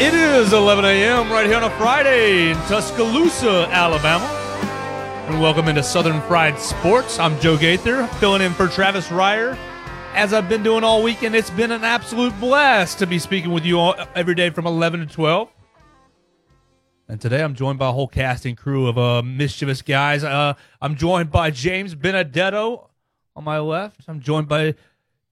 [0.00, 1.30] It is 11 a.m.
[1.30, 4.24] right here on a Friday in Tuscaloosa, Alabama.
[5.28, 7.18] And welcome into Southern Fried Sports.
[7.18, 9.58] I'm Joe Gaither, filling in for Travis Reier.
[10.14, 13.66] As I've been doing all weekend, it's been an absolute blast to be speaking with
[13.66, 15.50] you all, every day from 11 to 12.
[17.06, 20.24] And today I'm joined by a whole casting crew of uh, mischievous guys.
[20.24, 22.88] Uh, I'm joined by James Benedetto
[23.36, 24.04] on my left.
[24.08, 24.76] I'm joined by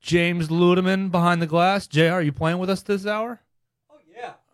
[0.03, 1.87] James Ludeman behind the glass.
[1.87, 3.41] JR, are you playing with us this hour?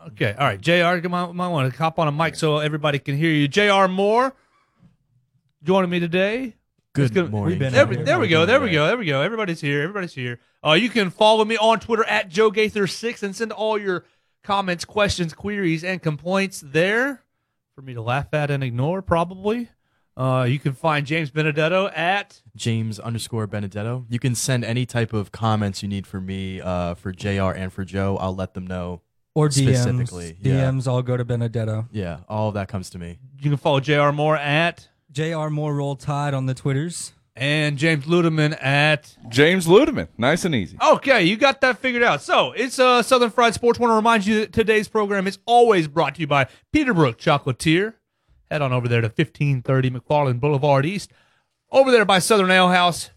[0.09, 0.61] Okay, all right.
[0.61, 3.49] JR, you might, might want to hop on a mic so everybody can hear you.
[3.49, 4.35] JR Moore
[5.63, 6.55] joining me today.
[6.93, 7.59] Good gonna- morning.
[7.59, 7.85] There, Joe.
[7.87, 8.47] we- there we go.
[8.47, 8.87] There we go.
[8.87, 9.21] There we go.
[9.23, 9.83] Everybody's here.
[9.83, 10.41] Everybody's here.
[10.65, 14.05] Uh, you can follow me on Twitter at Joe Gaither6 and send all your
[14.43, 17.23] comments, questions, queries, and complaints there
[17.75, 19.71] for me to laugh at and ignore, probably.
[20.17, 24.07] Uh, you can find James Benedetto at James underscore Benedetto.
[24.09, 27.73] You can send any type of comments you need for me, uh, for JR and
[27.73, 28.17] for Joe.
[28.19, 29.01] I'll let them know.
[29.35, 29.53] Or DMs.
[29.83, 30.71] Specifically, yeah.
[30.71, 31.89] DMs all go to Benedetto.
[31.91, 33.19] Yeah, all of that comes to me.
[33.41, 35.49] you can follow JR Moore at Jr.
[35.49, 37.13] Moore Roll Tide on the Twitters.
[37.37, 40.77] and James Ludeman at James Ludeman, nice and easy.
[40.81, 42.23] Okay, you got that figured out.
[42.23, 43.81] So it's uh, Southern Fried Sports.
[43.81, 47.95] Want to remind you that today's program is always brought to you by Peterbrooke Chocolatier.
[48.51, 51.11] Head on over there to 1530 McFarland Boulevard East.
[51.73, 53.11] Over there by Southern Ale House.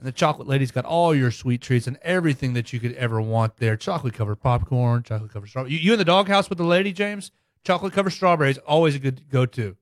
[0.00, 3.20] And the chocolate lady's got all your sweet treats and everything that you could ever
[3.20, 3.76] want there.
[3.76, 5.74] Chocolate covered popcorn, chocolate covered strawberry.
[5.74, 7.30] You, you in the doghouse with the lady, James?
[7.64, 9.76] Chocolate covered strawberries, always a good go to.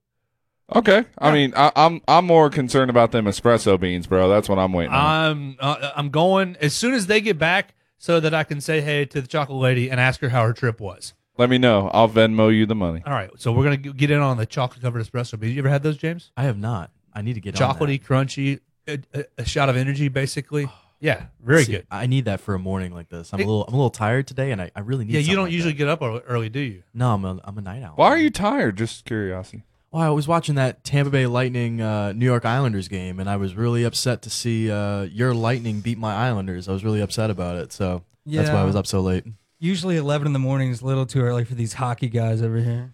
[0.74, 4.28] Okay, I mean, I, I'm I'm more concerned about them espresso beans, bro.
[4.28, 5.00] That's what I'm waiting on.
[5.00, 8.80] I'm uh, I'm going as soon as they get back so that I can say
[8.80, 11.14] hey to the chocolate lady and ask her how her trip was.
[11.38, 11.88] Let me know.
[11.94, 13.04] I'll Venmo you the money.
[13.06, 15.54] All right, so we're gonna g- get in on the chocolate covered espresso beans.
[15.54, 16.32] You ever had those, James?
[16.36, 16.90] I have not.
[17.14, 20.68] I need to get on Chocolatey, crunchy, a, a, a shot of energy, basically.
[21.00, 21.30] Yeah, that.
[21.40, 21.86] very See, good.
[21.90, 23.32] I need that for a morning like this.
[23.32, 25.14] I'm It- a little, I'm a little tired today, and I, I really need.
[25.14, 25.78] Yeah, you don't like usually that.
[25.78, 26.82] get up early, do you?
[26.92, 27.92] No, I'm a, I'm a night owl.
[27.94, 28.76] Why are you tired?
[28.76, 29.62] Just curiosity.
[29.92, 33.36] Well, I was watching that Tampa Bay Lightning uh, New York Islanders game, and I
[33.36, 36.68] was really upset to see uh, your Lightning beat my Islanders.
[36.68, 39.24] I was really upset about it, so that's why I was up so late.
[39.60, 42.58] Usually 11 in the morning is a little too early for these hockey guys over
[42.58, 42.92] here.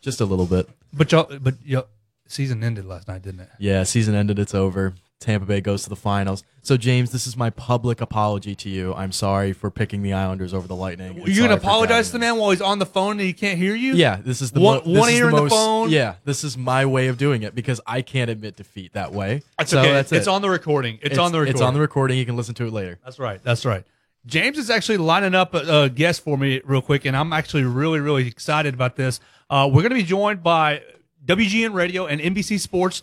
[0.00, 0.68] Just a little bit.
[0.92, 1.86] But y'all, but y'all,
[2.28, 3.48] season ended last night, didn't it?
[3.58, 4.38] Yeah, season ended.
[4.38, 4.94] It's over.
[5.20, 6.44] Tampa Bay goes to the finals.
[6.62, 8.94] So, James, this is my public apology to you.
[8.94, 11.22] I'm sorry for picking the Islanders over the Lightning.
[11.26, 13.74] You're gonna apologize to the man while he's on the phone and he can't hear
[13.74, 13.94] you?
[13.94, 15.90] Yeah, this is the One- mo- one ear the in the phone.
[15.90, 19.42] Yeah, this is my way of doing it because I can't admit defeat that way.
[19.58, 19.92] That's so okay.
[19.92, 20.30] that's it's it.
[20.30, 20.98] on the recording.
[21.02, 21.54] It's, on the recording.
[21.54, 22.18] It's on the recording.
[22.18, 22.98] You can listen to it later.
[23.04, 23.42] That's right.
[23.42, 23.84] That's right.
[24.26, 27.64] James is actually lining up a, a guest for me real quick, and I'm actually
[27.64, 29.20] really, really excited about this.
[29.48, 30.82] Uh, we're going to be joined by
[31.24, 33.02] WGN Radio and NBC Sports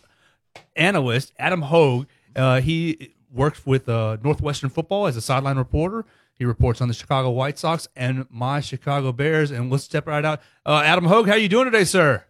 [0.75, 2.07] analyst Adam Hoge.
[2.35, 6.05] Uh, he works with uh, Northwestern Football as a sideline reporter.
[6.33, 9.51] He reports on the Chicago White Sox and my Chicago Bears.
[9.51, 10.41] And let's step right out.
[10.65, 12.25] Uh, Adam Hoge, how you doing today, sir?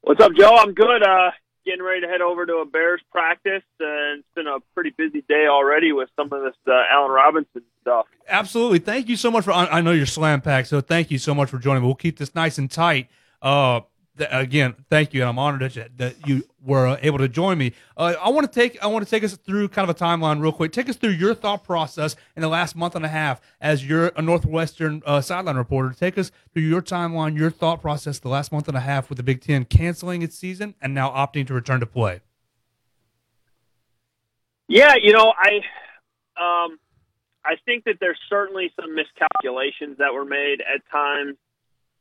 [0.00, 0.56] What's up, Joe?
[0.56, 1.02] I'm good.
[1.02, 1.30] Uh,
[1.64, 5.22] getting ready to head over to a Bears practice, and it's been a pretty busy
[5.28, 8.06] day already with some of this uh, Allen Robinson stuff.
[8.28, 8.80] Absolutely.
[8.80, 9.52] Thank you so much for.
[9.52, 11.82] I know you're slam packed, so thank you so much for joining.
[11.82, 11.86] me.
[11.86, 13.08] We'll keep this nice and tight.
[13.42, 13.80] Uh,
[14.20, 17.58] again, thank you, and I'm honored that you, that you were uh, able to join
[17.58, 17.72] me.
[17.96, 20.40] Uh, I want to take I want to take us through kind of a timeline
[20.40, 20.72] real quick.
[20.72, 24.08] Take us through your thought process in the last month and a half as you're
[24.16, 25.94] a Northwestern uh, sideline reporter.
[25.96, 29.16] Take us through your timeline, your thought process the last month and a half with
[29.16, 32.20] the Big Ten canceling its season and now opting to return to play.
[34.68, 35.56] Yeah, you know, I
[36.40, 36.78] um,
[37.44, 41.36] I think that there's certainly some miscalculations that were made at times.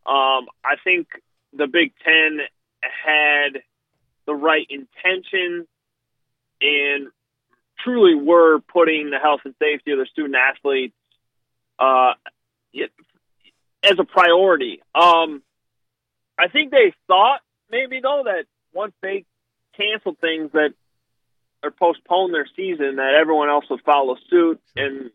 [0.06, 1.08] Um, I think
[1.54, 2.40] the Big Ten
[2.82, 3.62] had
[4.26, 5.68] the right intentions
[6.62, 7.08] and
[7.84, 10.96] truly were putting the health and safety of their student athletes
[11.80, 12.14] uh,
[13.84, 14.82] as a priority.
[14.94, 15.42] Um,
[16.38, 17.40] I think they thought
[17.72, 19.26] maybe though that once they
[19.78, 20.74] canceled things that
[21.62, 25.12] or postponed their season, that everyone else would follow suit and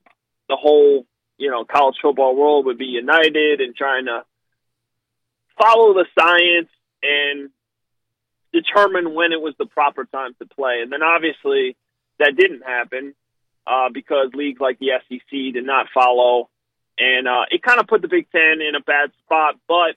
[0.48, 1.06] the whole
[1.38, 4.22] you know college football world would be united and trying to
[5.58, 6.68] follow the science
[7.02, 7.50] and
[8.52, 10.80] determine when it was the proper time to play.
[10.82, 11.76] And then obviously
[12.18, 13.14] that didn't happen
[13.66, 16.48] uh, because leagues like the SEC did not follow,
[16.98, 19.56] and uh, it kind of put the Big Ten in a bad spot.
[19.66, 19.96] But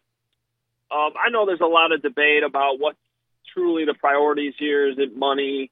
[0.89, 2.97] um, I know there's a lot of debate about what's
[3.53, 4.89] truly the priorities here.
[4.89, 5.69] Is it money?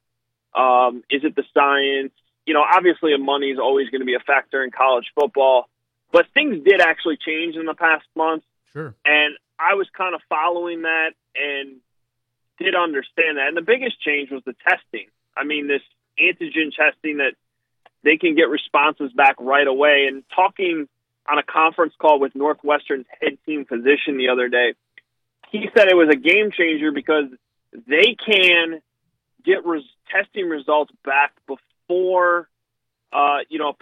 [0.54, 2.12] Um, is it the science?
[2.46, 5.68] You know, obviously, money is always going to be a factor in college football,
[6.12, 8.44] but things did actually change in the past month.
[8.72, 8.94] Sure.
[9.04, 11.76] And I was kind of following that and
[12.58, 13.48] did understand that.
[13.48, 15.08] And the biggest change was the testing.
[15.36, 15.82] I mean, this
[16.18, 17.32] antigen testing that
[18.02, 20.06] they can get responses back right away.
[20.08, 20.88] And talking
[21.28, 24.74] on a conference call with Northwestern's head team physician the other day,
[25.50, 27.26] he said it was a game changer because
[27.72, 28.80] they can
[29.44, 32.48] get res- testing results back before,
[33.12, 33.76] uh, you know,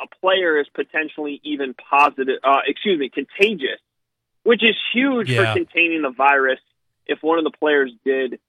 [0.00, 3.80] a player is potentially even positive, uh, excuse me, contagious,
[4.48, 5.52] which is huge Yeah.
[5.52, 6.58] for containing the virus
[7.06, 8.40] if one of the players did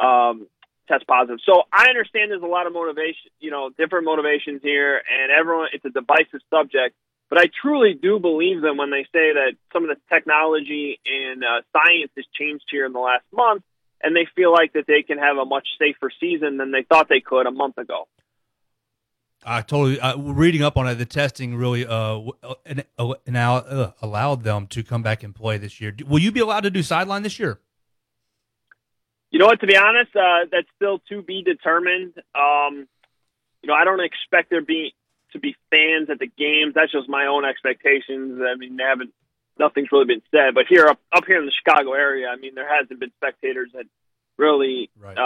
[0.00, 0.48] um,
[0.88, 1.38] test positive.
[1.46, 5.68] So I understand there's a lot of motivation, you know, different motivations here, and everyone,
[5.72, 6.96] it's a divisive subject.
[7.30, 11.44] But I truly do believe them when they say that some of the technology and
[11.44, 13.62] uh, science has changed here in the last month,
[14.02, 17.08] and they feel like that they can have a much safer season than they thought
[17.08, 18.08] they could a month ago.
[19.44, 20.94] I totally uh, reading up on it.
[20.96, 25.34] The testing really uh, uh, and- uh, now uh, allowed them to come back and
[25.34, 25.94] play this year.
[26.06, 27.60] Will you be allowed to do sideline this year?
[29.30, 29.60] You know what?
[29.60, 32.14] To be honest, uh, that's still to be determined.
[32.34, 32.86] Um,
[33.62, 34.94] you know, I don't expect there be
[35.32, 36.74] to be fans at the games.
[36.74, 38.40] That's just my own expectations.
[38.40, 39.12] I mean, they haven't.
[39.58, 40.54] Nothing's really been said.
[40.54, 43.70] But here, up up here in the Chicago area, I mean, there hasn't been spectators
[43.74, 43.86] that
[44.38, 45.18] really Right.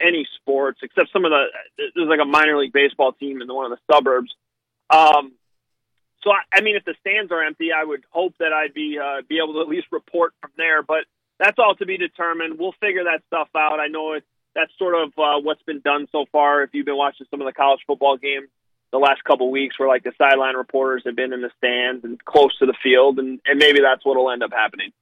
[0.00, 1.46] Any sports except some of the.
[1.94, 4.34] There's like a minor league baseball team in one of the suburbs.
[4.90, 5.32] Um,
[6.22, 8.98] so I, I mean, if the stands are empty, I would hope that I'd be
[8.98, 10.82] uh, be able to at least report from there.
[10.82, 11.04] But
[11.38, 12.58] that's all to be determined.
[12.58, 13.80] We'll figure that stuff out.
[13.80, 14.24] I know it.
[14.54, 16.62] That's sort of uh, what's been done so far.
[16.62, 18.48] If you've been watching some of the college football games
[18.90, 22.22] the last couple weeks, where like the sideline reporters have been in the stands and
[22.24, 24.92] close to the field, and, and maybe that's what'll end up happening.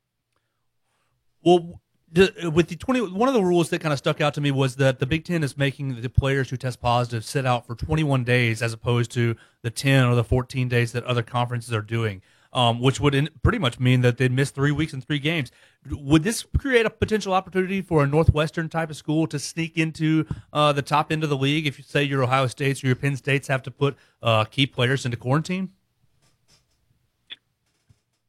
[1.42, 1.80] Well,
[2.14, 4.76] with the twenty, one of the rules that kind of stuck out to me was
[4.76, 8.24] that the Big Ten is making the players who test positive sit out for 21
[8.24, 12.22] days, as opposed to the 10 or the 14 days that other conferences are doing.
[12.52, 15.50] Um, which would in, pretty much mean that they'd miss three weeks and three games.
[15.90, 20.24] Would this create a potential opportunity for a Northwestern type of school to sneak into
[20.52, 21.66] uh, the top end of the league?
[21.66, 24.68] If you say your Ohio States or your Penn States have to put uh, key
[24.68, 25.72] players into quarantine?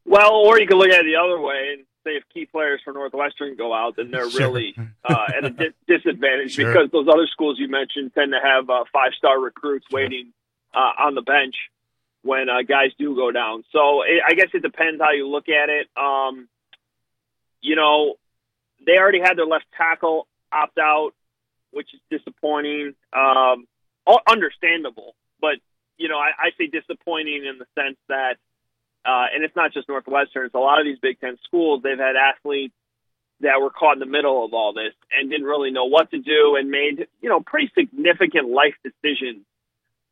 [0.06, 2.94] Well, or you can look at it the other way say if key players for
[2.94, 4.42] Northwestern go out, then they're Sure.
[4.42, 6.72] really uh, at a di- disadvantage Sure.
[6.72, 10.32] because those other schools you mentioned tend to have uh, five star recruits waiting
[10.74, 11.56] uh, on the bench
[12.22, 13.64] when uh, guys do go down.
[13.72, 15.88] So it, I guess it depends how you look at it.
[15.98, 16.48] Um,
[17.62, 18.16] you know,
[18.86, 21.12] they already had their left tackle opt out,
[21.72, 22.94] which is disappointing.
[23.14, 23.68] Um,
[24.28, 25.56] understandable, but
[25.98, 28.38] you know, I, I say disappointing in the sense that
[29.06, 30.46] uh, and it's not just Northwestern.
[30.46, 31.82] It's a lot of these Big Ten schools.
[31.84, 32.74] They've had athletes
[33.42, 36.20] that were caught in the middle of all this and didn't really know what to
[36.20, 39.46] do and made you know pretty significant life decisions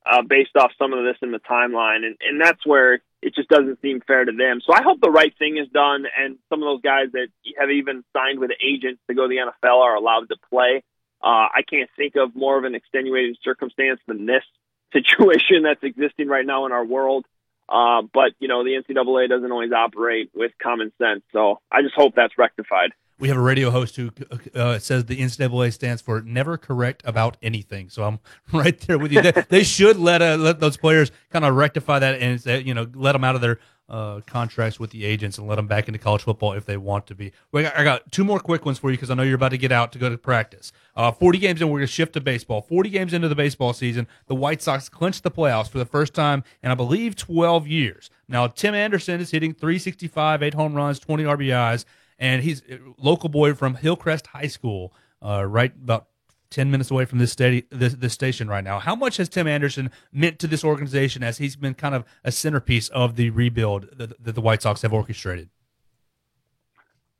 [0.05, 2.05] uh, based off some of this in the timeline.
[2.05, 4.59] And, and that's where it just doesn't seem fair to them.
[4.65, 7.69] So I hope the right thing is done and some of those guys that have
[7.69, 10.83] even signed with agents to go to the NFL are allowed to play.
[11.21, 14.43] Uh, I can't think of more of an extenuating circumstance than this
[14.91, 17.25] situation that's existing right now in our world.
[17.69, 21.95] Uh, but you know the NCAA doesn't always operate with common sense, so I just
[21.95, 22.91] hope that's rectified.
[23.19, 24.11] We have a radio host who
[24.53, 27.89] uh, says the NCAA stands for never correct about anything.
[27.89, 28.19] So I'm
[28.51, 29.21] right there with you.
[29.21, 32.73] They, they should let uh, let those players kind of rectify that and say, you
[32.73, 33.59] know let them out of their
[33.89, 37.05] uh, contracts with the agents and let them back into college football if they want
[37.07, 37.31] to be.
[37.53, 39.71] I got two more quick ones for you because I know you're about to get
[39.71, 40.71] out to go to practice.
[40.95, 42.61] Uh, 40 games in, we're going to shift to baseball.
[42.61, 46.13] 40 games into the baseball season, the White Sox clinched the playoffs for the first
[46.13, 48.09] time in I believe 12 years.
[48.27, 51.85] Now Tim Anderson is hitting 365, eight home runs, 20 RBIs
[52.19, 56.07] and he's a local boy from Hillcrest High School, uh, right about
[56.53, 58.79] ten minutes away from this, this this station right now.
[58.79, 62.31] How much has Tim Anderson meant to this organization as he's been kind of a
[62.31, 65.49] centerpiece of the rebuild that, that the White Sox have orchestrated?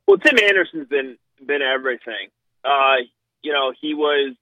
[0.07, 2.29] Well, Tim Anderson's been been everything.
[2.63, 2.97] Uh,
[3.41, 4.35] you know, he was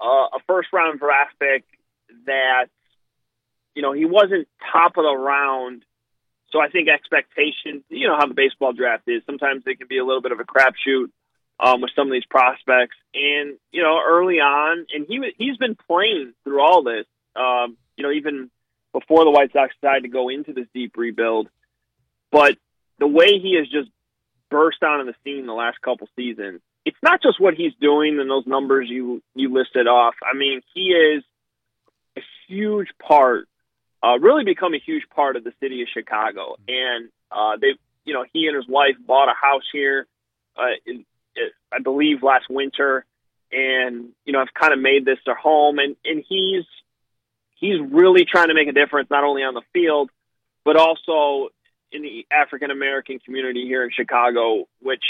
[0.00, 1.64] uh, a first round draft pick
[2.26, 2.66] that,
[3.74, 5.82] you know, he wasn't top of the round.
[6.50, 9.22] So I think expectations, you know how the baseball draft is.
[9.26, 11.10] Sometimes they can be a little bit of a crapshoot
[11.58, 12.96] um, with some of these prospects.
[13.14, 17.06] And you know, early on, and he he's been playing through all this.
[17.34, 18.50] Um, you know, even
[18.92, 21.48] before the White Sox decided to go into this deep rebuild.
[22.30, 22.56] But
[22.98, 23.90] the way he has just
[24.50, 28.30] burst onto the scene the last couple seasons, it's not just what he's doing and
[28.30, 30.14] those numbers you you listed off.
[30.22, 31.24] I mean, he is
[32.16, 33.48] a huge part,
[34.02, 36.56] uh, really become a huge part of the city of Chicago.
[36.68, 40.06] And uh, they, you know, he and his wife bought a house here,
[40.56, 41.04] uh, in,
[41.72, 43.04] I believe last winter,
[43.52, 45.78] and you know, have kind of made this their home.
[45.78, 46.64] And and he's
[47.56, 50.10] he's really trying to make a difference not only on the field,
[50.64, 51.50] but also
[51.92, 55.04] in the African American community here in Chicago, which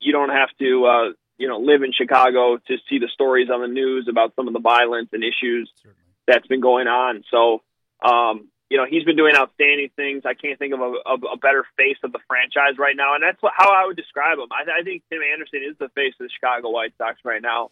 [0.00, 3.60] you don't have to, uh, you know, live in Chicago to see the stories on
[3.60, 5.96] the news about some of the violence and issues Certainly.
[6.26, 7.24] that's been going on.
[7.30, 7.62] So,
[8.04, 10.22] um, you know, he's been doing outstanding things.
[10.24, 13.22] I can't think of a, of a better face of the franchise right now, and
[13.22, 14.48] that's what, how I would describe him.
[14.50, 17.70] I, I think Tim Anderson is the face of the Chicago White Sox right now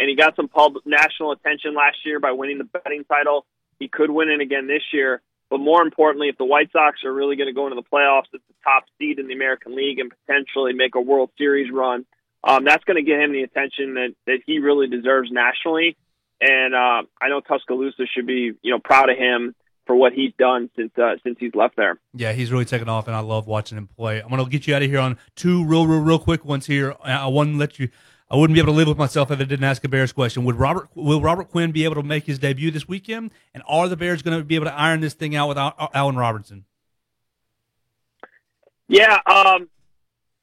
[0.00, 3.44] and he got some pub national attention last year by winning the betting title.
[3.78, 5.20] He could win it again this year.
[5.50, 8.32] But more importantly, if the White Sox are really going to go into the playoffs
[8.32, 12.06] as the top seed in the American League and potentially make a World Series run,
[12.44, 15.96] um, that's going to get him the attention that, that he really deserves nationally.
[16.40, 19.54] And uh, I know Tuscaloosa should be, you know, proud of him
[19.90, 21.98] for what he's done since uh, since he's left there.
[22.14, 24.22] Yeah, he's really taken off, and I love watching him play.
[24.22, 26.66] I'm going to get you out of here on two real, real, real quick ones
[26.66, 26.94] here.
[27.02, 27.88] I to let you
[28.30, 30.44] I wouldn't be able to live with myself if I didn't ask a Bears question.
[30.44, 33.32] Would Robert will Robert Quinn be able to make his debut this weekend?
[33.52, 36.14] And are the Bears going to be able to iron this thing out without Allen
[36.14, 36.66] Robinson?
[38.86, 39.68] Yeah, um,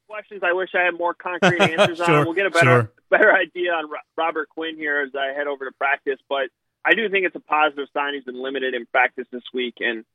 [0.09, 2.25] questions I wish I had more concrete answers sure, on.
[2.25, 2.91] We'll get a better sure.
[3.09, 3.85] better idea on
[4.17, 6.19] Robert Quinn here as I head over to practice.
[6.27, 6.49] But
[6.87, 8.13] I do think it's a positive sign.
[8.13, 10.05] He's been limited in practice this week, and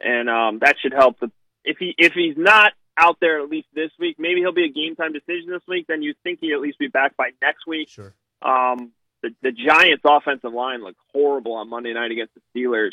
[0.00, 1.18] and um, that should help.
[1.20, 1.30] The,
[1.64, 4.16] if he if he's not out there at least this week.
[4.18, 5.86] Maybe he'll be a game time decision this week.
[5.86, 7.88] Then you think he'll at least be back by next week.
[7.88, 8.12] Sure.
[8.42, 8.92] Um,
[9.22, 12.92] the, the Giants' offensive line looked horrible on Monday night against the Steelers.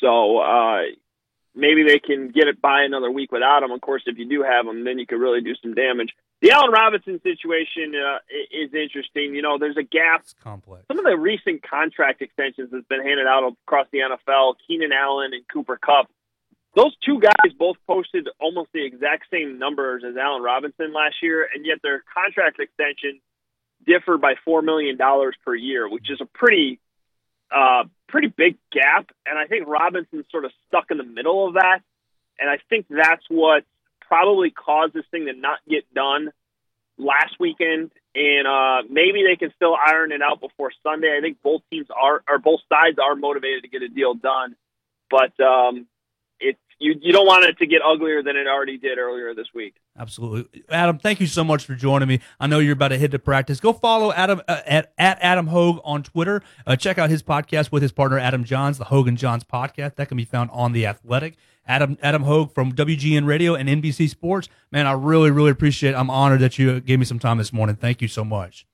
[0.00, 0.82] So uh,
[1.54, 3.70] maybe they can get it by another week without him.
[3.70, 6.10] Of course, if you do have him, then you could really do some damage.
[6.42, 8.18] The Allen Robinson situation uh,
[8.50, 9.32] is interesting.
[9.32, 10.22] You know, there's a gap.
[10.22, 10.84] It's complex.
[10.88, 15.34] Some of the recent contract extensions that's been handed out across the NFL, Keenan Allen
[15.34, 16.10] and Cooper Kupp,
[16.74, 21.46] those two guys both posted almost the exact same numbers as Allen Robinson last year,
[21.54, 23.20] and yet their contract extension
[23.86, 26.80] differ by four million dollars per year, which is a pretty
[27.54, 29.10] uh, pretty big gap.
[29.26, 31.82] And I think Robinson's sort of stuck in the middle of that,
[32.40, 33.62] and I think that's what
[34.12, 36.32] probably caused this thing to not get done
[36.98, 37.90] last weekend.
[38.14, 41.16] And uh, maybe they can still iron it out before Sunday.
[41.16, 44.54] I think both teams are, or both sides are motivated to get a deal done.
[45.10, 45.86] But um,
[46.82, 49.76] you you don't want it to get uglier than it already did earlier this week.
[49.96, 50.98] Absolutely, Adam.
[50.98, 52.20] Thank you so much for joining me.
[52.40, 53.60] I know you're about to head to practice.
[53.60, 56.42] Go follow Adam uh, at at Adam Hoge on Twitter.
[56.66, 59.94] Uh, check out his podcast with his partner Adam Jahns, the Hogan Jahns podcast.
[59.94, 61.36] That can be found on the Athletic.
[61.66, 64.48] Adam Adam Hoge from WGN Radio and NBC Sports.
[64.70, 65.90] Man, I really really appreciate.
[65.90, 65.96] It.
[65.96, 67.76] I'm honored that you gave me some time this morning.
[67.76, 68.66] Thank you so much.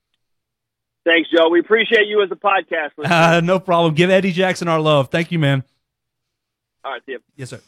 [1.05, 1.49] Thanks, Joe.
[1.49, 2.91] We appreciate you as a podcast.
[3.03, 3.93] Uh, no problem.
[3.93, 5.09] Give Eddie Jackson our love.
[5.09, 5.63] Thank you, man.
[6.83, 7.19] All right, see you.
[7.35, 7.61] Yes, sir.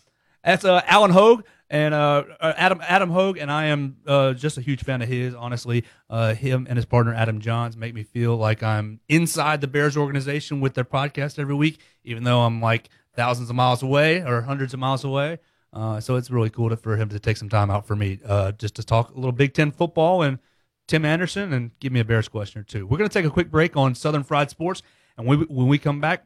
[0.44, 4.58] That's uh, Alan Hoge and uh, uh, Adam Adam Hoge, and I am uh, just
[4.58, 5.34] a huge fan of his.
[5.34, 9.68] Honestly, uh, him and his partner Adam Jahns make me feel like I'm inside the
[9.68, 14.22] Bears organization with their podcast every week, even though I'm like thousands of miles away
[14.22, 15.40] or hundreds of miles away.
[15.74, 18.20] Uh, so it's really cool to, for him to take some time out for me
[18.26, 20.40] uh, just to talk a little Big Ten football and
[20.88, 22.86] Tim Anderson and give me a Bears question or two.
[22.86, 24.82] We're going to take a quick break on Southern Fried Sports,
[25.18, 26.26] and we, when we come back,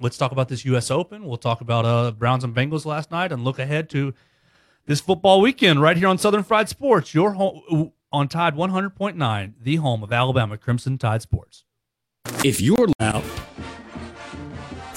[0.00, 0.90] let's talk about this U.S.
[0.90, 1.24] Open.
[1.26, 4.14] We'll talk about uh, Browns and Bengals last night and look ahead to
[4.86, 9.76] this football weekend right here on Southern Fried Sports, your home on Tide 100.9, the
[9.76, 11.64] home of Alabama Crimson Tide Sports.
[12.44, 13.24] If you're out.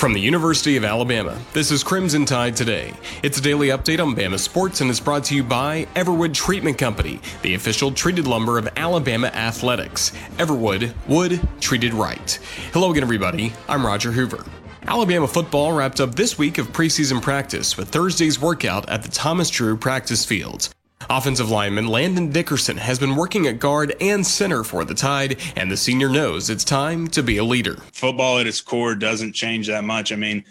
[0.02, 2.92] From the University of Alabama, this is Crimson Tide Today.
[3.22, 6.80] It's a daily update on Bama sports and is brought to you by Everwood Treatment
[6.80, 10.12] Company, the official treated lumber of Alabama athletics.
[10.38, 12.40] Everwood, wood treated right.
[12.74, 13.54] Hello again, everybody.
[13.70, 14.44] I'm Roger Hoover.
[14.88, 19.52] Alabama football wrapped up this week of preseason practice with Thursday's workout at the Thomas
[19.52, 20.70] Drew practice field.
[21.10, 25.72] Offensive lineman Landon Dickerson has been working at guard and center for the Tide, and
[25.72, 27.76] the senior knows it's time to be a leader.
[27.94, 30.12] Football at its core doesn't change that much.
[30.12, 30.44] I mean,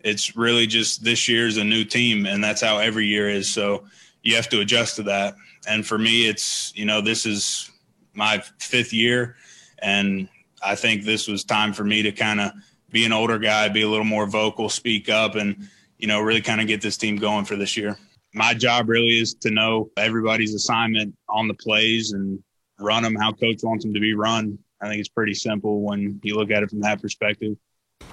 [0.00, 3.50] it's really just this year's a new team, and that's how every year is.
[3.50, 3.84] So
[4.22, 5.34] you have to adjust to that.
[5.66, 7.70] And for me, it's, you know, this is
[8.14, 9.36] my fifth year,
[9.78, 10.28] and
[10.64, 12.52] I think this was time for me to kind of
[12.90, 15.68] be an older guy, be a little more vocal, speak up, and
[15.98, 17.96] you know really kind of get this team going for this year.
[18.34, 22.42] My job really is to know everybody's assignment on the plays and
[22.78, 24.58] run them how coach wants them to be run.
[24.80, 27.56] I think it's pretty simple when you look at it from that perspective.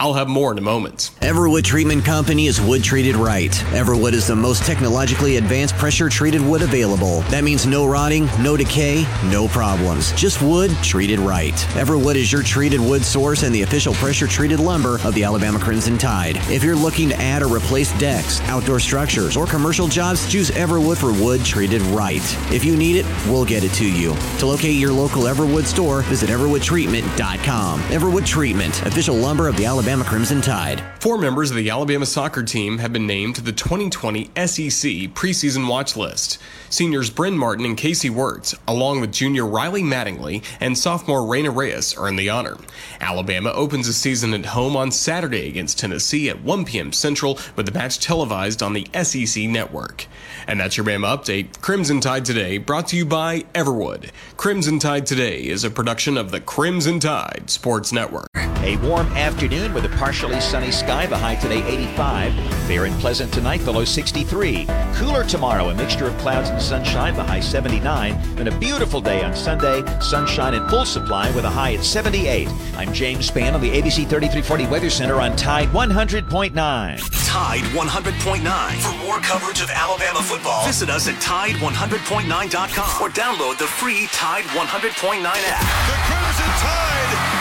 [0.01, 1.11] I'll have more in a moment.
[1.19, 3.51] Everwood Treatment Company is wood treated right.
[3.71, 7.19] Everwood is the most technologically advanced pressure treated wood available.
[7.23, 10.13] That means no rotting, no decay, no problems.
[10.13, 11.53] Just wood treated right.
[11.73, 15.59] Everwood is your treated wood source and the official pressure treated lumber of the Alabama
[15.59, 16.37] Crimson Tide.
[16.49, 20.97] If you're looking to add or replace decks, outdoor structures, or commercial jobs, choose Everwood
[20.97, 22.23] for wood treated right.
[22.53, 24.15] If you need it, we'll get it to you.
[24.39, 27.81] To locate your local Everwood store, visit everwoodtreatment.com.
[27.81, 30.83] Everwood Treatment, official lumber of the Alabama Crimson Tide.
[30.99, 35.67] Four members of the Alabama soccer team have been named to the 2020 SEC preseason
[35.67, 36.37] watch list.
[36.69, 41.95] Seniors Bryn Martin and Casey Wirtz, along with junior Riley Mattingly and sophomore Raina Reyes,
[41.97, 42.57] earn the honor.
[43.01, 46.93] Alabama opens the season at home on Saturday against Tennessee at 1 p.m.
[46.93, 50.05] Central, with the match televised on the SEC network.
[50.45, 51.61] And that's your Bama update.
[51.61, 54.11] Crimson Tide Today, brought to you by Everwood.
[54.37, 58.27] Crimson Tide Today is a production of the Crimson Tide Sports Network.
[58.61, 61.05] A warm afternoon with a partially sunny sky.
[61.05, 62.33] The high today 85.
[62.67, 64.67] Fair and pleasant tonight, the low 63.
[64.95, 68.13] Cooler tomorrow, a mixture of clouds and sunshine, the high 79.
[68.37, 72.47] And a beautiful day on Sunday, sunshine in full supply with a high at 78.
[72.77, 76.53] I'm James Spann on the ABC 3340 Weather Center on Tide 100.9.
[76.53, 78.73] Tide 100.9.
[78.81, 84.45] For more coverage of Alabama football, visit us at Tide100.9.com or download the free Tide
[84.45, 85.61] 100.9 app.
[85.87, 87.38] The Crimson Tide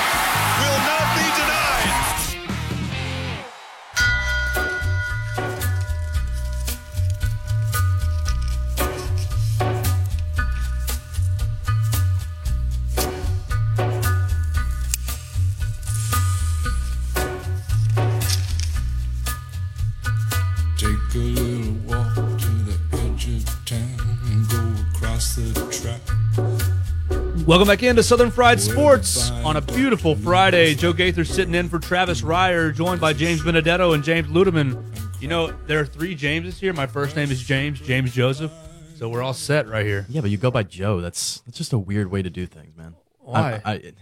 [27.49, 30.75] Welcome back into Southern Fried Sports on a beautiful Friday.
[30.75, 34.85] Joe Gaither sitting in for Travis Reier, joined by James Benedetto and James Ludeman.
[35.19, 36.75] You know, there are three Jameses here.
[36.75, 38.53] My first name is James, James Joseph.
[38.97, 40.05] So we're all set right here.
[40.11, 41.01] Yeah, but you go by Joe.
[41.01, 42.97] That's that's just a weird way to do things, man.
[43.21, 43.63] Why?
[43.65, 43.93] I, I,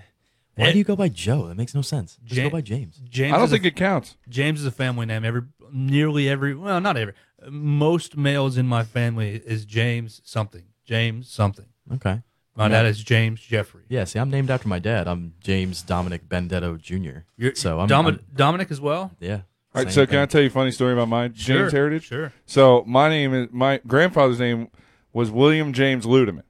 [0.56, 1.46] why do you go by Joe?
[1.46, 2.18] That makes no sense.
[2.24, 3.00] Just go by James.
[3.09, 4.16] James I don't is a- think it counts.
[4.28, 5.24] James is a family name.
[5.24, 7.14] Every nearly every well, not every.
[7.48, 10.64] Most males in my family is James something.
[10.85, 11.66] James something.
[11.94, 12.22] Okay.
[12.56, 12.68] My Yeah.
[12.82, 13.82] dad is James Jeffrey.
[13.88, 15.06] Yeah, see, I'm named after my dad.
[15.06, 17.20] I'm James Dominic Benedetto Jr.
[17.36, 19.12] You're, so I'm, Domi- I'm- Dominic as well.
[19.20, 19.34] yeah.
[19.74, 20.18] All right, same so can thing.
[20.20, 22.04] I tell you a funny story about my Sure, James heritage?
[22.04, 22.32] sure.
[22.46, 24.68] So my name is my grandfather's name
[25.12, 26.44] was William James Ludeman.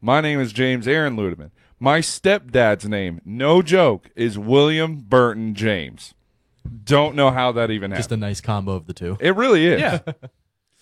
[0.00, 1.50] My name is James Aaron Ludeman.
[1.78, 6.14] My stepdad's name, no joke, is William Burton James.
[6.84, 8.20] Don't know how that even Just a happened.
[8.22, 9.18] nice combo of the two.
[9.20, 9.80] it really is.
[9.80, 9.98] Yeah.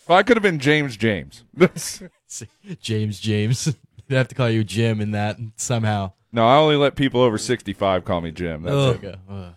[0.09, 1.45] Well, I could have been James James.
[2.81, 3.77] James James.
[4.13, 6.13] They have to call you Jim in that somehow.
[6.33, 8.63] no, I only let people over sixty-five call me Jim.
[8.63, 8.95] That's Ugh.
[9.03, 9.07] it.
[9.07, 9.19] Okay.
[9.31, 9.55] Ugh.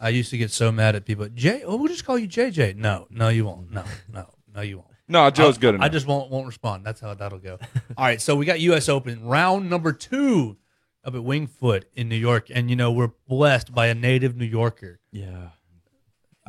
[0.00, 1.28] I used to get so mad at people.
[1.28, 2.76] Jay, oh, we'll just call you JJ.
[2.76, 3.70] No, no, you won't.
[3.70, 4.88] No, no, no, you won't.
[5.08, 5.84] No, Joe's I'll- good enough.
[5.84, 6.84] I just won't won't respond.
[6.86, 7.58] That's how that'll go.
[7.98, 8.88] All right, so we got U.S.
[8.88, 10.56] Open round number two
[11.04, 14.36] up at Winged Foot in New York, and you know we're blessed by a native
[14.36, 15.00] New Yorker.
[15.12, 15.48] Yeah.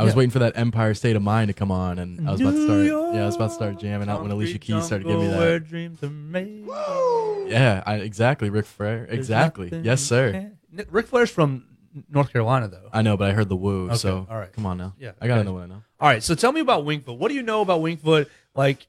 [0.01, 0.17] I was Yeah.
[0.17, 2.63] waiting for that Empire State of Mind to come on, and I was about to
[2.65, 2.85] start.
[3.15, 5.67] Yeah, I was about to start jamming out when Alicia Keys started giving me that.
[5.67, 6.65] dreams are made.
[7.47, 9.05] Yeah, I, exactly, Ric Flair.
[9.09, 9.69] Exactly.
[9.83, 10.31] Yes, sir.
[10.73, 11.65] can't- Ric Flair's from
[12.09, 12.89] North Carolina, though.
[12.93, 13.87] I know, but I heard the woo.
[13.87, 14.51] Okay, so all right.
[14.53, 14.93] come on now.
[14.97, 15.47] Yeah, I gotta okay.
[15.49, 15.83] know what I know.
[15.99, 17.19] All right, so tell me about Winged Foot.
[17.19, 18.31] What do you know about Winged Foot?
[18.55, 18.87] Like,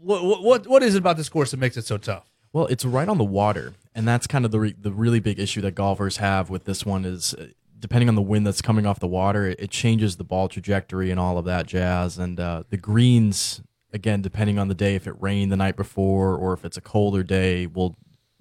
[0.00, 2.30] what what what is it about this course that makes it so tough?
[2.52, 5.38] Well, it's right on the water, and that's kind of the re- the really big
[5.40, 7.46] issue that golfers have with this one is uh,
[7.84, 11.10] depending on the wind that's coming off the water, it, it changes the ball trajectory
[11.10, 12.16] and all of that jazz.
[12.16, 13.60] And uh, the greens,
[13.92, 16.80] again, depending on the day, if it rained the night before or if it's a
[16.80, 17.94] colder day, will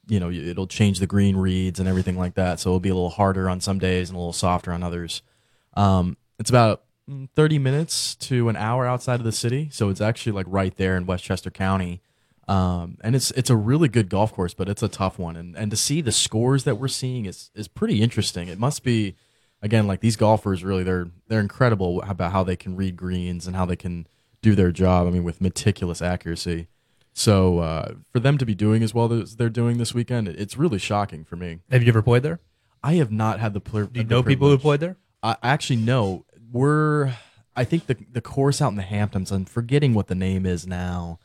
[0.07, 2.61] you know it'll change the green reads and everything like that.
[2.61, 5.21] So it'll be a little harder on some days and a little softer on others.
[5.73, 9.99] Um, it's about mm, 30 minutes to an hour outside of the city, so it's
[9.99, 12.01] actually like right there in Westchester County.
[12.47, 15.35] Um, and it's it's a really good golf course, but it's a tough one.
[15.35, 18.47] And and to see the scores that we're seeing is is pretty interesting.
[18.47, 19.17] It must be
[19.63, 23.55] again like these golfers really they're they're incredible about how they can read greens and
[23.55, 24.05] how they can
[24.43, 25.07] do their job.
[25.07, 26.67] I mean with meticulous accuracy.
[27.13, 30.57] So uh, for them to be doing as well as they're doing this weekend, it's
[30.57, 31.59] really shocking for me.
[31.71, 32.39] Have you ever played there?
[32.83, 33.61] I have not had the.
[33.61, 34.97] Pl- Do you know people who played there?
[35.21, 36.25] I actually know.
[36.51, 37.13] We're
[37.55, 39.31] I think the the course out in the Hamptons.
[39.31, 41.19] I'm forgetting what the name is now.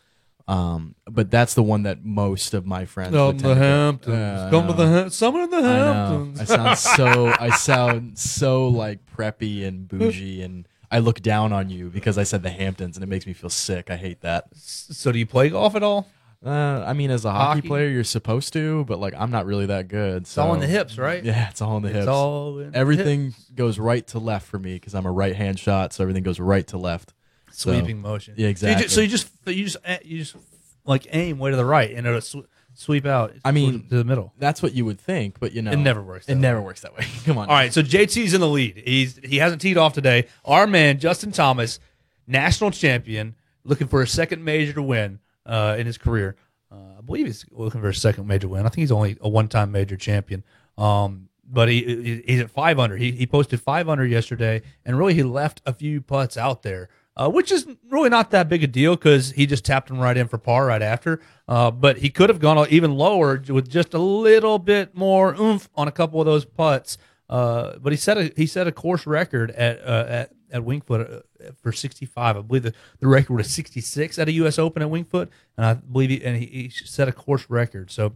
[0.49, 3.55] Um, but that's the one that most of my friends Come would to tend the
[3.55, 4.15] go- Hamptons.
[4.17, 4.77] Yeah, I Come to know.
[4.77, 5.95] the Ham- summer in the I know.
[5.95, 6.41] Hamptons.
[6.41, 11.69] I sound so I sound so like preppy and bougie and I look down on
[11.69, 13.91] you because I said the Hamptons and it makes me feel sick.
[13.91, 14.47] I hate that.
[14.55, 16.07] So do you play golf at all?
[16.43, 17.69] Uh, I mean, as a hockey, Hockey?
[17.69, 20.23] player, you're supposed to, but like I'm not really that good.
[20.23, 21.23] It's all in the hips, right?
[21.23, 22.09] Yeah, it's all in the It's hips.
[22.09, 25.59] all in the everything goes right to left for me because I'm a right hand
[25.59, 27.13] shot, so everything goes right to left.
[27.51, 28.35] So- Sweeping motion.
[28.37, 28.89] Yeah, So you exactly.
[28.89, 30.37] So you just you just you just
[30.85, 33.35] like aim way to the right and it'll sw- sweep out.
[33.45, 34.33] I mean, to the middle.
[34.39, 36.81] That's what you would think, but you know, It never works It that never works
[36.83, 37.05] that way.
[37.25, 37.49] Come on.
[37.49, 38.83] All right, so JT's in the lead.
[38.85, 40.27] He's he hasn't teed off today.
[40.45, 41.81] Our man Justin Thomas,
[42.27, 43.35] national champion,
[43.65, 46.37] looking for a second major to win uh, in his career.
[46.71, 48.61] Uh, I believe he's looking for a second major win.
[48.61, 50.45] I think he's only a one-time major champion.
[50.77, 52.97] Um, but he, he he's at five under.
[52.97, 56.91] He he posted five under yesterday, and really he left a few putts out there,
[57.19, 60.17] uh, which is really not that big a deal because he just tapped him right
[60.17, 61.21] in for par right after.
[61.49, 65.69] Uh, but he could have gone even lower with just a little bit more oomph
[65.75, 66.97] on a couple of those putts.
[67.29, 70.85] Uh, but he set a he set a course record at uh, at at Winged
[70.85, 72.37] Foot uh, for 65.
[72.37, 74.59] I believe the, the record was 66 at a U.S.
[74.59, 77.91] Open at Winged Foot, and I believe he, and he, he set a course record.
[77.91, 78.15] So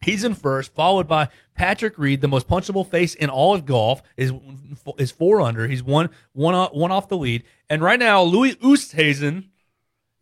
[0.00, 4.02] He's in first, followed by Patrick Reed, the most punchable face in all of golf,
[4.16, 4.32] is
[4.98, 5.66] is four under.
[5.66, 9.48] He's one one off, one off the lead, and right now Louis Oosthuizen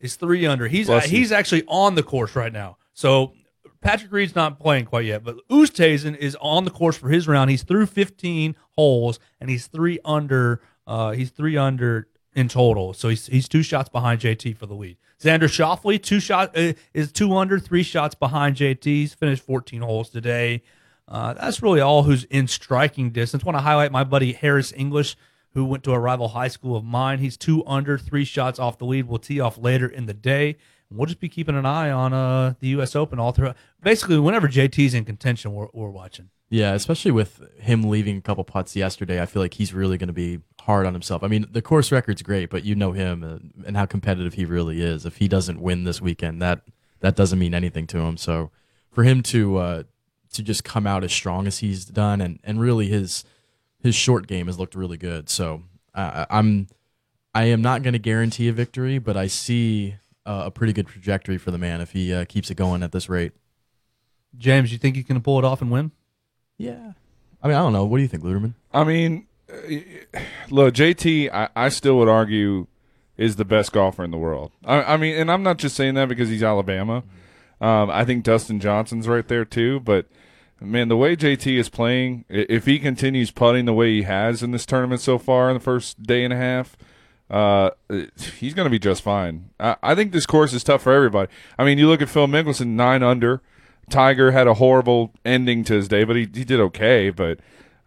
[0.00, 0.68] is three under.
[0.68, 1.00] He's you.
[1.00, 2.78] he's actually on the course right now.
[2.92, 3.34] So
[3.80, 7.50] Patrick Reed's not playing quite yet, but Oosthuizen is on the course for his round.
[7.50, 10.60] He's through 15 holes, and he's three under.
[10.86, 12.92] Uh, he's three under in total.
[12.92, 14.96] So he's he's two shots behind JT for the lead.
[15.20, 18.84] Xander Schauffele two shot uh, is two under, three shots behind JT.
[18.84, 20.62] He's finished 14 holes today.
[21.06, 23.44] Uh, that's really all who's in striking distance.
[23.44, 25.16] Want to highlight my buddy Harris English,
[25.52, 27.18] who went to a rival high school of mine.
[27.18, 29.06] He's two under, three shots off the lead.
[29.06, 30.56] We'll tee off later in the day.
[30.90, 32.94] We'll just be keeping an eye on uh, the U.S.
[32.94, 33.54] Open all through.
[33.82, 36.30] Basically, whenever JT's in contention, we're, we're watching.
[36.54, 40.06] Yeah, especially with him leaving a couple putts yesterday, I feel like he's really going
[40.06, 41.24] to be hard on himself.
[41.24, 44.80] I mean, the course record's great, but you know him and, how competitive he really
[44.80, 45.04] is.
[45.04, 46.60] If he doesn't win this weekend, that
[47.00, 48.16] that doesn't mean anything to him.
[48.16, 48.52] So
[48.92, 49.82] for him to uh,
[50.34, 53.24] to just come out as strong as he's done, and, and really his
[53.80, 55.28] his short game has looked really good.
[55.28, 56.68] So uh, I'm
[57.34, 60.86] I am not going to guarantee a victory, but I see uh, a pretty good
[60.86, 63.32] trajectory for the man if he uh, keeps it going at this rate.
[64.38, 65.90] James, you think you can pull it off and win?
[66.58, 66.92] Yeah.
[67.42, 67.84] I mean, I don't know.
[67.84, 68.54] What do you think, Luderman?
[68.72, 72.66] I mean, uh, look, JT, I, I still would argue
[73.16, 74.52] is the best golfer in the world.
[74.64, 77.04] I, I mean, and I'm not just saying that because he's Alabama.
[77.60, 79.80] Um, I think Dustin Johnson's right there too.
[79.80, 80.06] But
[80.60, 84.50] man, the way JT is playing, if he continues putting the way he has in
[84.50, 86.76] this tournament so far in the first day and a half,
[87.30, 87.70] uh,
[88.38, 89.50] he's going to be just fine.
[89.60, 91.30] I, I think this course is tough for everybody.
[91.58, 93.42] I mean, you look at Phil Mickelson, nine under.
[93.90, 97.10] Tiger had a horrible ending to his day, but he, he did okay.
[97.10, 97.38] But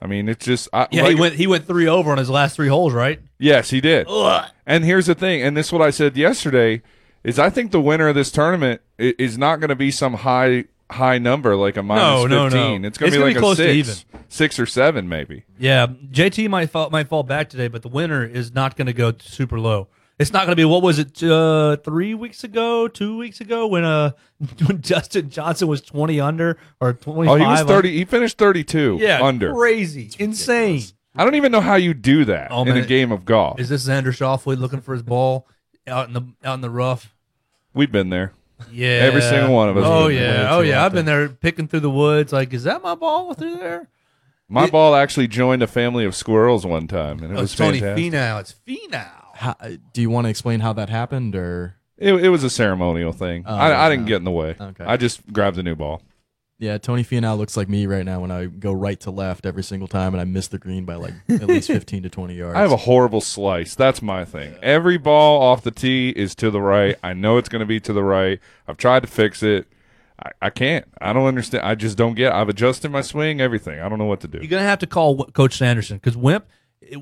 [0.01, 2.29] I mean, it's just I, Yeah, like- he went he went three over on his
[2.29, 3.19] last three holes, right?
[3.39, 4.07] Yes, he did.
[4.09, 4.49] Ugh.
[4.65, 6.81] And here's the thing, and this is what I said yesterday,
[7.23, 10.65] is I think the winner of this tournament is not going to be some high
[10.89, 12.87] high number like a minus No, no, no.
[12.87, 13.95] It's going to be like be a close to even.
[14.29, 15.43] six or seven maybe.
[15.59, 18.93] Yeah, JT might fall, might fall back today, but the winner is not going to
[18.93, 19.87] go super low.
[20.19, 23.67] It's not going to be what was it uh, three weeks ago, two weeks ago
[23.67, 24.11] when uh
[24.65, 27.41] when Justin Johnson was twenty under or twenty Oh, five.
[27.41, 27.97] he was thirty.
[27.97, 28.97] He finished thirty-two.
[28.99, 29.53] Yeah, under.
[29.53, 30.81] crazy, insane.
[31.15, 32.77] I don't even know how you do that Oh, in man.
[32.77, 33.59] a game of golf.
[33.59, 35.47] Is this Xander Schauffele looking for his ball
[35.87, 37.13] out in the out in the rough?
[37.73, 38.33] We've been there.
[38.71, 39.83] Yeah, every single one of us.
[39.85, 40.41] Oh has been there.
[40.43, 40.83] yeah, oh yeah.
[40.83, 42.33] I've been there picking through the woods.
[42.33, 43.87] Like, is that my ball through there?
[44.49, 47.57] My ball actually joined a family of squirrels one time, and it Oh, was it's
[47.59, 48.13] Tony fantastic.
[48.13, 48.39] Finau.
[48.39, 49.26] It's Finau.
[49.37, 49.55] How,
[49.93, 53.43] do you want to explain how that happened, or It, it was a ceremonial thing.
[53.45, 54.09] Oh, I, I didn't okay.
[54.09, 54.55] get in the way.
[54.59, 54.83] Okay.
[54.83, 56.01] I just grabbed a new ball.
[56.59, 59.61] yeah, Tony Finau looks like me right now when I go right to left every
[59.63, 62.55] single time, and I miss the green by like at least fifteen to twenty yards.
[62.57, 63.75] I have a horrible slice.
[63.75, 64.55] That's my thing.
[64.63, 66.95] Every ball off the tee is to the right.
[67.03, 68.39] I know it's going to be to the right.
[68.67, 69.67] I've tried to fix it.
[70.19, 70.85] I, I can't.
[70.99, 71.63] I don't understand.
[71.63, 72.27] I just don't get.
[72.27, 72.33] It.
[72.33, 73.79] I've adjusted my swing, everything.
[73.79, 74.39] I don't know what to do.
[74.39, 76.47] You're gonna have to call Coach Sanderson because Wimp.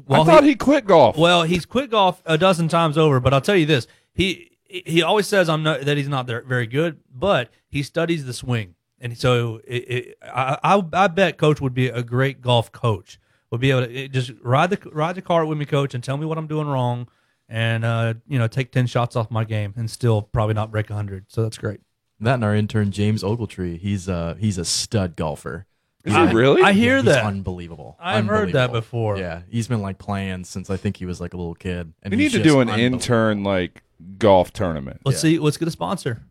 [0.05, 1.17] Well, I thought he, quit golf.
[1.17, 5.01] Well, he's quit golf a dozen times over, but I'll tell you this: he he
[5.01, 8.75] always says I'm not that he's not there very good, but he studies the swing,
[8.99, 13.19] and so it, it, I, I I bet Coach would be a great golf coach.
[13.51, 16.03] Would be able to it, just ride the ride the cart with me, Coach, and
[16.03, 17.07] tell me what I'm doing wrong,
[17.47, 20.89] and uh, you know take ten shots off my game and still probably not break
[20.89, 21.25] hundred.
[21.29, 21.79] So that's great.
[22.19, 23.79] that and our intern James Ogletree.
[23.79, 25.67] He's uh he's a stud golfer.
[26.05, 26.61] Is he really?
[26.61, 27.25] I hear He's that.
[27.25, 27.97] unbelievable.
[27.99, 28.81] I've heard that Unbelievable.
[28.81, 29.17] before.
[29.17, 31.93] Yeah, he's been like playing since I think he was like a little kid.
[32.03, 32.95] And we need he's to just do an unbelievable.
[32.95, 33.83] intern like
[34.17, 35.01] golf tournament.
[35.03, 35.39] Let's see.
[35.39, 36.21] Let's get a sponsor.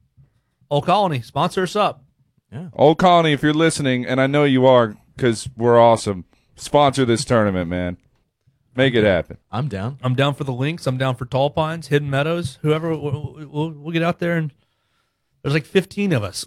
[0.71, 2.05] Old Colony, sponsor us up.
[2.53, 2.69] Yeah.
[2.73, 6.25] Old Colony, if you're listening, and I know you are because we're awesome,
[6.57, 7.97] sponsor this tournament, man.
[8.77, 9.39] Make it happen.
[9.53, 9.99] I'm down.
[10.03, 10.87] I'm down for the links.
[10.87, 12.91] I'm down for Tall Pines, Hidden Meadows, whoever.
[12.91, 14.53] We'll, we'll, we'll get out there and
[15.43, 16.45] there's like 15 of us.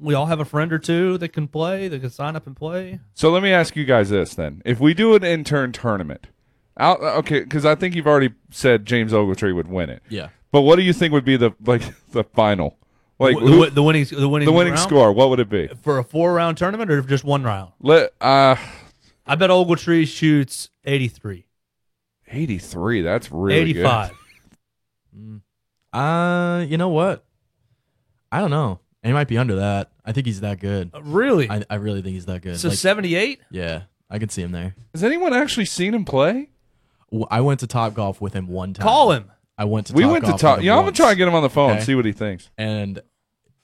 [0.00, 2.54] We all have a friend or two that can play, that can sign up and
[2.56, 3.00] play.
[3.14, 6.28] So let me ask you guys this then: If we do an intern tournament,
[6.78, 10.02] out okay, because I think you've already said James Ogletree would win it.
[10.08, 10.28] Yeah.
[10.52, 11.82] But what do you think would be the like
[12.12, 12.78] the final,
[13.18, 14.82] like the, who- the winning, the winning, the winning round?
[14.88, 15.12] score?
[15.12, 15.68] What would it be?
[15.82, 17.72] for a four round tournament or just one round?
[17.80, 18.56] Let uh,
[19.26, 21.46] I bet Ogletree shoots 83.
[22.30, 23.02] eighty three.
[23.02, 24.12] That's really 85.
[25.92, 27.24] Uh, you know what?
[28.30, 28.80] I don't know.
[29.02, 29.90] He might be under that.
[30.04, 30.90] I think he's that good.
[30.92, 31.48] Uh, really?
[31.48, 32.58] I, I really think he's that good.
[32.58, 33.40] So Like, 78?
[33.50, 34.74] yeah, I could see him there.
[34.92, 36.50] Has anyone actually seen him play?
[37.10, 38.84] W- I went to Top Golf with him one time.
[38.84, 39.30] Call him.
[39.56, 39.92] I went to.
[39.92, 40.56] we went to Golf talk.
[40.56, 40.96] with him Yeah, I'm gonna once.
[40.96, 41.80] try and get him on the phone Okay.
[41.84, 42.50] see what he thinks.
[42.58, 43.00] And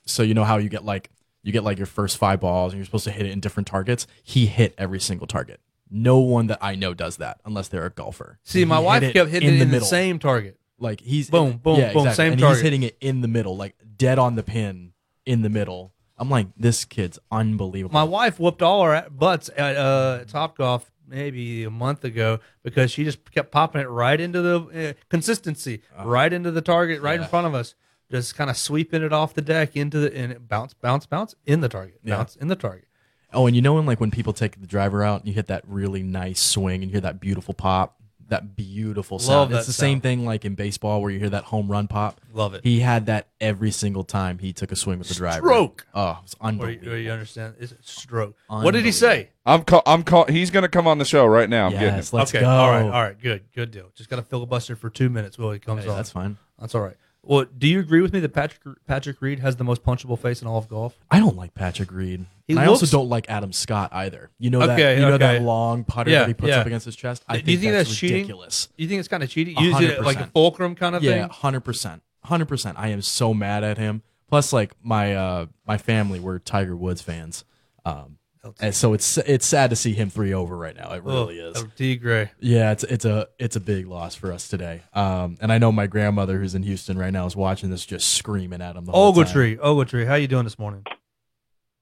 [0.07, 1.11] so you know how you get like
[1.43, 3.67] you get like your first five balls and you're supposed to hit it in different
[3.67, 4.07] targets.
[4.23, 5.61] He hit every single target.
[5.91, 8.39] No one that I know does that unless they're a golfer.
[8.45, 9.87] See, He my hit wife kept hitting it in the middle.
[9.87, 10.59] same target.
[10.79, 12.15] Like he's Boom, boom, yeah, boom, exactly.
[12.15, 12.57] same and target.
[12.59, 14.93] he's hitting it in the middle, like dead on the pin
[15.27, 15.93] in the middle.
[16.17, 17.93] I'm like, this kid's unbelievable.
[17.93, 22.91] My wife whooped all our butts at uh, Top Golf maybe a month ago because
[22.91, 27.21] she just kept popping it right into the uh, consistency, right into the target, right
[27.21, 27.75] in front of us,
[28.11, 31.35] just kind of sweeping it off the deck into the and it bounce, bounce, bounce
[31.47, 32.17] in the target, Yeah.
[32.19, 32.87] bounce in the target.
[33.33, 35.49] Oh, and you know when like when people take the driver out and you hit
[35.49, 39.37] that really nice swing and you hear that beautiful pop, that beautiful sound.
[39.37, 40.03] Love it's that the same sound.
[40.03, 42.21] thing like in baseball where you hear that home run pop.
[42.33, 42.63] Love it.
[42.65, 45.47] He had that every single time he took a swing with the driver.
[45.47, 45.87] Stroke.
[45.95, 46.89] Oh, it's was Where you, unbelievable.
[46.91, 47.55] where you understand?
[47.59, 48.37] It's it stroke?
[48.49, 49.31] What did he say?
[49.47, 49.83] I'm call.
[49.87, 50.25] I'm call.
[50.27, 51.67] He's gonna come on the show right now.
[51.67, 51.97] I'm getting him.
[51.97, 52.49] Yes, let's okay, go.
[52.49, 53.91] all right, all right, good, good deal.
[53.95, 55.97] Just got to filibuster for two minutes while he comes Hey, on.
[55.97, 56.39] that's fine.
[56.59, 56.97] That's all right.
[57.27, 60.43] Well, do you agree with me that Patrick Patrick Reed has the most punchable face
[60.43, 60.99] in all of golf?
[61.11, 62.27] I don't like Patrick Reed.
[62.47, 64.31] He I also don't like Adam Scott either.
[64.39, 65.39] You know that Okay, you know okay.
[65.39, 66.59] that long putter Yeah, that he puts yeah.
[66.61, 67.25] up against his chest.
[67.27, 68.17] I Do you think that's, that's cheating?
[68.19, 68.69] ridiculous.
[68.77, 69.57] You think it's kind of cheating?
[69.57, 71.29] A Use it like a fulcrum kind of Yeah, thing.
[71.31, 72.79] hundred percent, hundred percent.
[72.79, 74.03] I am so mad at him.
[74.29, 77.45] Plus, like my uh my family, we're Tiger Woods fans.
[77.87, 78.19] Um,
[78.61, 80.93] and so it's it's sad to see him three over right now.
[80.93, 81.63] It really Oh, is.
[81.63, 82.31] oh, D Gray.
[82.41, 84.83] Yeah, it's it's a it's a big loss for us today.
[84.93, 88.15] Um, and I know my grandmother who's in Houston right now is watching this, just
[88.15, 89.25] screaming at him the whole time.
[89.25, 90.85] Ogletree, Ogletree, how you doing this morning?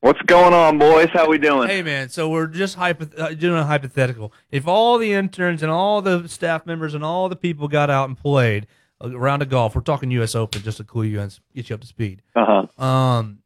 [0.00, 1.08] What's going on, boys?
[1.12, 1.68] How we doing?
[1.68, 4.32] Hey man, so we're just hypoth- uh, doing a hypothetical.
[4.50, 8.08] If all the interns and all the staff members and all the people got out
[8.08, 8.66] and played
[9.00, 10.34] around a round of golf, we're talking U.S.
[10.34, 12.22] Open, just to clue you and get you up to speed.
[12.34, 12.84] Uh huh.
[12.84, 13.38] Um,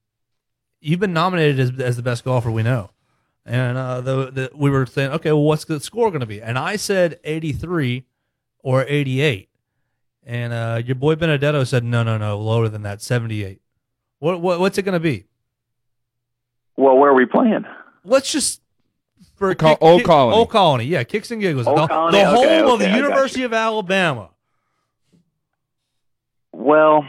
[0.80, 2.88] you've been nominated as, as the best golfer we know,
[3.46, 6.42] and uh, the, the we were saying, okay, well, what's the score going to be?
[6.42, 8.04] And I said eighty three
[8.58, 9.48] or eighty eight,
[10.24, 13.60] and uh, your boy Benedetto said no, no, no, lower than that, seventy eight.
[14.18, 15.24] What, what what's it going to be?
[16.76, 17.64] Well, where are we playing?
[18.04, 18.60] Let's just
[19.36, 20.36] for Col- kick- Old kick- Colony.
[20.36, 21.66] Old Colony, yeah, kicks and giggles.
[21.66, 24.30] Old the Colony, the home okay, of the I University of Alabama.
[26.52, 27.06] Well,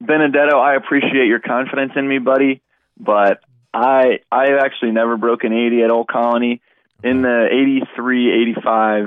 [0.00, 2.62] Benedetto, I appreciate your confidence in me, buddy,
[2.98, 3.40] but
[3.72, 6.60] I I have actually never broke an 80 at Old Colony.
[7.04, 7.46] In the
[7.96, 9.04] 83, 85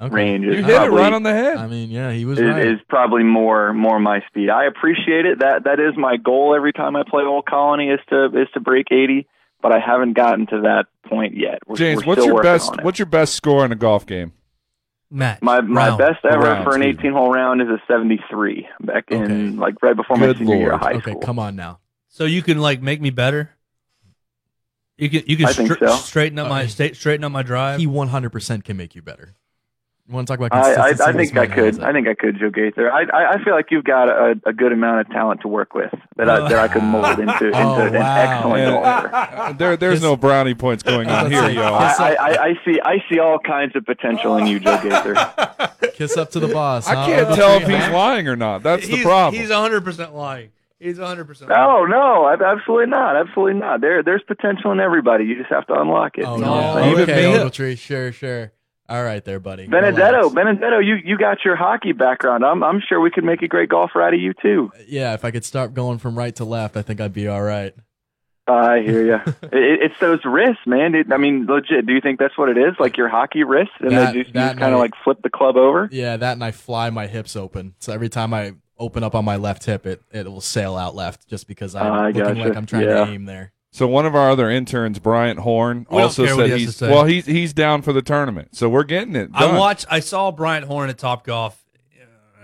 [0.00, 0.14] Okay.
[0.14, 1.56] range You is hit it right on the head.
[1.56, 2.66] I mean, yeah, he was is, right.
[2.66, 4.48] is probably more more my speed.
[4.48, 5.40] I appreciate it.
[5.40, 8.60] That that is my goal every time I play Old Colony is to is to
[8.60, 9.26] break 80,
[9.60, 11.60] but I haven't gotten to that point yet.
[11.66, 12.70] We're, James, we're what's your best?
[12.82, 14.32] What's your best score in a golf game?
[15.10, 15.42] Match.
[15.42, 15.98] My my round.
[15.98, 19.56] best ever Round, for an 18 hole round is a 73 back in Okay.
[19.56, 21.12] like right before my Good senior year of high okay, school.
[21.16, 21.80] Okay, come on now.
[22.08, 23.50] So you can like make me better.
[24.98, 25.96] You can you can I stra- so.
[25.96, 27.78] straighten up my Uh, sta- straighten up my drive.
[27.80, 29.34] He 100% can make you better.
[30.08, 31.02] You want to talk about I, I, consistency?
[31.04, 31.80] I think I could.
[31.82, 32.90] I think I could, Joe Gaither.
[32.90, 35.74] I, I I feel like you've got a, a good amount of talent to work
[35.74, 38.16] with that I, that I could mold into, into Oh, an wow.
[38.16, 39.14] excellent Man, golfer.
[39.14, 40.02] uh, there, there's Yes.
[40.02, 41.56] no brownie points going on here, see.
[41.56, 41.62] yo.
[41.62, 45.14] I, I, I see I see all kinds of potential in you, Joe Gaither.
[45.92, 46.88] Kiss up to the boss.
[46.88, 47.06] I huh?
[47.06, 47.68] can't Ogletree, tell if huh?
[47.84, 48.62] he's lying or not.
[48.62, 49.38] That's the problem.
[49.38, 50.50] He's hundred percent lying.
[50.80, 51.50] He's hundred percent.
[51.50, 53.16] No, no, absolutely not.
[53.16, 53.80] Absolutely not.
[53.80, 55.24] There there's potential in everybody.
[55.24, 56.24] You just have to unlock it.
[56.24, 56.54] Oh, You no.
[56.54, 56.90] I'm?
[56.92, 57.36] Even Okay, me.
[57.38, 57.76] Ogletree.
[57.78, 58.52] Sure, sure.
[58.88, 59.66] All right there, buddy.
[59.66, 60.34] Benedetto, Relax.
[60.34, 62.44] Benedetto, you you got your hockey background.
[62.44, 64.70] I'm I'm sure we could make a great golfer out of you too.
[64.86, 67.42] Yeah, if I could start going from right to left, I think I'd be all
[67.42, 67.74] right.
[68.46, 69.14] I hear you.
[69.26, 70.94] it, it's those wrists, man.
[70.94, 71.86] It, I mean, legit.
[71.86, 72.76] Do you think that's what it is?
[72.78, 75.56] Like your hockey wrists, and That- they just, just kind of like flip the club
[75.56, 75.88] over?
[75.92, 77.74] Yeah, that and I fly my hips open.
[77.80, 80.94] So every time I open up on my left hip, it, it will sail out
[80.94, 82.40] left just because I'm I looking gotcha.
[82.48, 83.04] like I'm trying Yeah.
[83.04, 83.52] to aim there.
[83.70, 87.26] So one of our other interns, Bryant Horn, We also said he he's well, he's
[87.26, 88.56] he's down for the tournament.
[88.56, 89.30] So we're getting it.
[89.34, 89.86] I watched.
[89.90, 91.62] I saw Bryant Horn at Top Golf.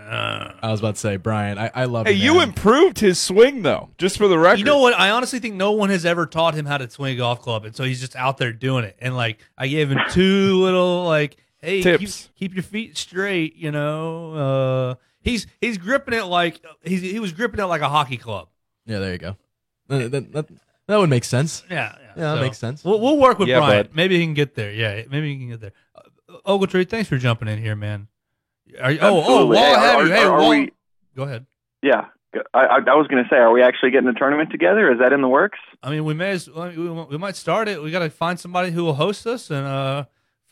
[0.07, 3.62] I was about to say, Brian, I, I love Hey, him, you improved his swing
[3.62, 4.59] though, just for the record.
[4.59, 4.92] You know what?
[4.94, 7.64] I honestly think no one has ever taught him how to swing a golf club,
[7.64, 8.97] and so he's just out there doing it.
[9.01, 13.57] And like, I gave him two little like, hey, keep, keep your feet straight.
[13.57, 14.94] You know, uh,
[15.25, 18.49] he's he's gripping it like he's he was gripping it like a hockey club.
[18.87, 19.37] Yeah, there you go.
[19.89, 20.47] That, that, that,
[20.87, 21.65] that would make sense.
[21.71, 22.85] Yeah, Yeah, that so makes sense.
[22.85, 23.87] We'll, we'll work with Yeah, Brian.
[23.87, 23.95] bud.
[23.97, 24.71] Maybe he can get there.
[24.73, 25.73] Yeah, maybe he can get there.
[25.95, 28.09] Uh, Ogletree, thanks for jumping in here, man.
[28.81, 29.57] Are you, oh, oh, Absolutely.
[29.57, 30.73] while I Hey, have are- you, hey, are- are we-
[31.17, 31.47] go ahead.
[31.83, 32.07] Yeah,
[32.53, 34.91] I, I, I was going to say, are we actually getting a tournament together?
[34.93, 35.59] Is that in the works?
[35.83, 37.83] I mean, we may as well, we, we might start it.
[37.83, 40.05] We got to find somebody who will host us and uh,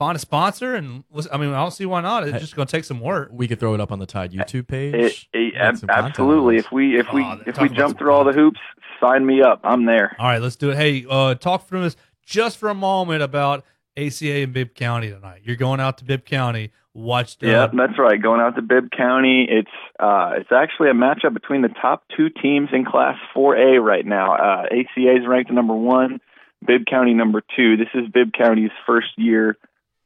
[0.03, 0.75] find a sponsor.
[0.75, 2.25] And listen, I mean, I don't see why not.
[2.25, 2.38] It's Hey.
[2.41, 3.31] just going to take some work.
[3.33, 5.29] We could throw it up on the Tide YouTube page.
[5.33, 6.57] It, it, ab- absolutely.
[6.57, 8.61] If we if we Oh, if we jump through all the hoops,
[9.01, 9.61] sign me up.
[9.65, 10.17] I'm there.
[10.19, 10.77] All right, let's do it.
[10.77, 11.95] Hey, uh, talk for us
[12.27, 13.65] just for a moment about
[13.97, 15.43] ACA and Bibb County tonight.
[15.45, 16.73] You're going out to Bibb County.
[16.95, 17.37] Watch.
[17.43, 18.21] Uh, Yeah, that's right.
[18.21, 22.29] Going out to Bibb County, it's uh, it's actually a matchup between the top two
[22.29, 24.35] teams in Class 4A right now.
[24.35, 26.21] Uh, ACA is ranked number one,
[26.67, 27.77] Bibb County number two.
[27.79, 29.57] This is Bibb County's first year.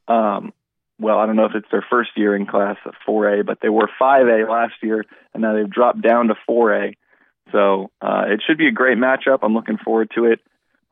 [0.09, 0.53] Um,
[0.99, 3.89] well, I don't know if it's their first year in Class 4A, but they were
[4.01, 6.95] 5A last year, and now they've dropped down to 4A.
[7.53, 9.41] So uh, it should be a great matchup.
[9.43, 10.41] I'm looking forward to it.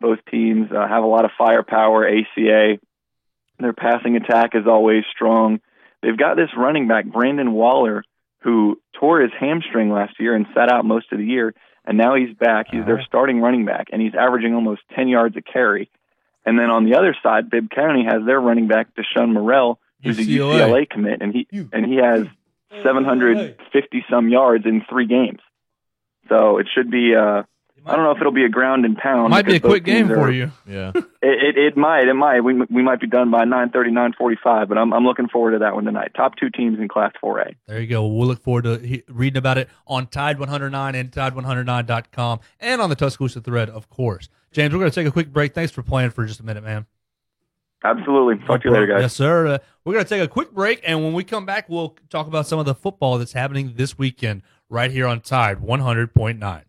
[0.01, 2.07] Both teams uh, have a lot of firepower.
[2.07, 2.79] ACA,
[3.59, 5.61] their passing attack is always strong.
[6.03, 8.05] They've got this running back, Brandon Waller,
[8.41, 11.55] who tore his hamstring last year and sat out most of the year,
[11.87, 12.67] and now he's back.
[12.71, 15.91] He's their starting running back, and he's averaging almost 10 yards a carry.
[16.47, 20.19] And then on the other side, Bibb County has their running back, Deshaun Morrell, who's
[20.19, 20.59] a UCLA.
[20.59, 22.27] UCLA commit, and he and he has
[22.83, 25.41] 750 some yards in three games.
[26.29, 27.15] So it should be.
[27.15, 27.45] Uh,
[27.87, 29.31] I don't know if it'll be a ground and pound.
[29.31, 30.51] might be a quick game teams for you.
[30.67, 30.93] Yeah.
[31.27, 32.07] It, it, it might.
[32.07, 32.41] It might.
[32.43, 34.69] We we might be done by 9:30, 9:45.
[34.69, 36.11] But I'm I'm looking forward to that one tonight.
[36.15, 37.55] Top two teams in Class 4A.
[37.67, 38.07] There you go.
[38.07, 42.91] We'll look forward to he- reading about it on Tide 109 and Tide109.com and on
[42.91, 44.29] the Tuscaloosa thread, of course.
[44.53, 45.55] James, we're going to take a quick break.
[45.55, 46.85] Thanks for playing for just a minute, man.
[47.85, 48.45] Absolutely.
[48.47, 49.01] Talk to you later, guys.
[49.01, 49.47] Yes, sir.
[49.47, 52.27] Uh, we're going to take a quick break, and when we come back, we'll talk
[52.27, 56.63] about some of the football that's happening this weekend right here on Tide 100.9.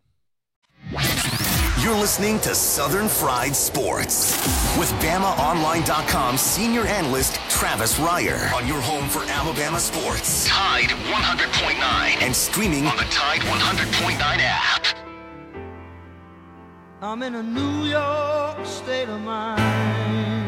[0.92, 4.36] You're listening to Southern Fried Sports
[4.78, 10.48] with BamaOnline.com senior analyst Travis Reier on your home for Alabama sports.
[10.48, 14.86] Tide 100.9 and streaming on the Tide 100.9 app.
[17.02, 20.45] I'm in a New York state of mind.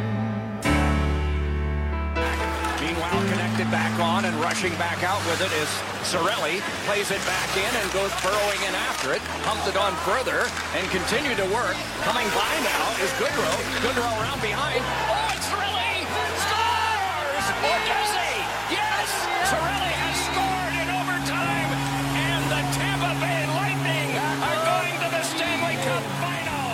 [3.68, 5.68] Meanwhile, back on and rushing back out with it is
[6.08, 6.64] Cirelli.
[6.88, 9.22] Plays it back in and goes burrowing in after it.
[9.44, 11.76] Pumped it on further and continued to work.
[12.08, 13.58] Coming by now is Goodrow.
[13.84, 14.80] Goodrow around behind.
[14.80, 16.08] Oh, it's Cirelli!
[16.48, 17.48] Scores!
[17.68, 18.32] Or does he?
[18.72, 19.08] Yes!
[19.52, 21.70] Cirelli has scored in overtime.
[22.16, 24.10] And the Tampa Bay Lightning
[24.48, 26.72] are going to the Stanley Cup final.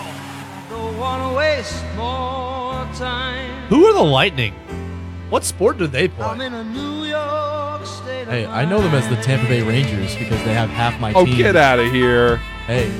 [0.69, 3.49] Don't wanna waste more time.
[3.69, 4.53] Who are the Lightning?
[5.33, 6.27] What sport do they play?
[6.27, 10.15] I'm in a New York state Hey, I know them as the Tampa Bay Rangers
[10.15, 11.17] because they have half my team.
[11.23, 11.37] Oh, team.
[11.37, 12.37] get out of here.
[12.67, 12.93] Hey.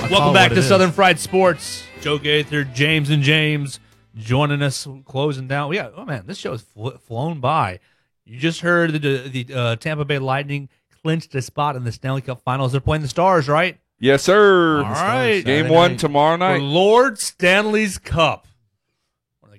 [0.00, 0.68] I'll Welcome back to it is.
[0.68, 1.84] Southern Fried Sports.
[2.02, 3.80] Joe Gaither, James and James
[4.14, 5.72] joining us, closing down.
[5.72, 7.80] Yeah, oh man, this show has fl- flown by.
[8.26, 10.68] You just heard the, the uh, Tampa Bay Lightning
[11.02, 12.72] clinched a spot in the Stanley Cup Finals.
[12.72, 13.78] They're playing the Stars, right?
[13.98, 14.84] Yes, sir.
[14.84, 15.42] All right.
[15.42, 16.58] Game one tomorrow night.
[16.58, 18.46] For Lord Stanley's Cup.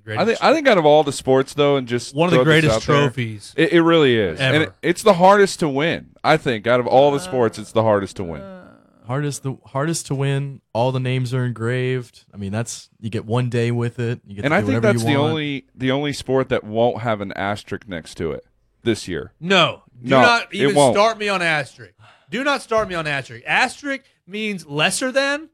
[0.08, 0.43] One I think greatest.
[0.43, 2.82] I think out of all the sports though, and just One of the greatest out
[2.84, 6.12] there, trophies it, it really is, and it, it's the hardest to win.
[6.24, 8.41] I think out of all the sports, it's the hardest to win.
[8.41, 10.62] Uh, hardest the hardest to win.
[10.74, 12.26] All the names are engraved.
[12.34, 14.22] I mean, that's you get one day with it.
[14.26, 17.02] You get And to I do think that's the only the only sport that won't
[17.02, 18.46] have an asterisk next to it
[18.84, 19.34] this year.
[19.39, 20.96] No, do No, not it even won't.
[20.96, 21.93] start me on asterisk.
[22.30, 23.43] Do not start me on asterisk.
[23.48, 25.50] Asterisk means lesser than.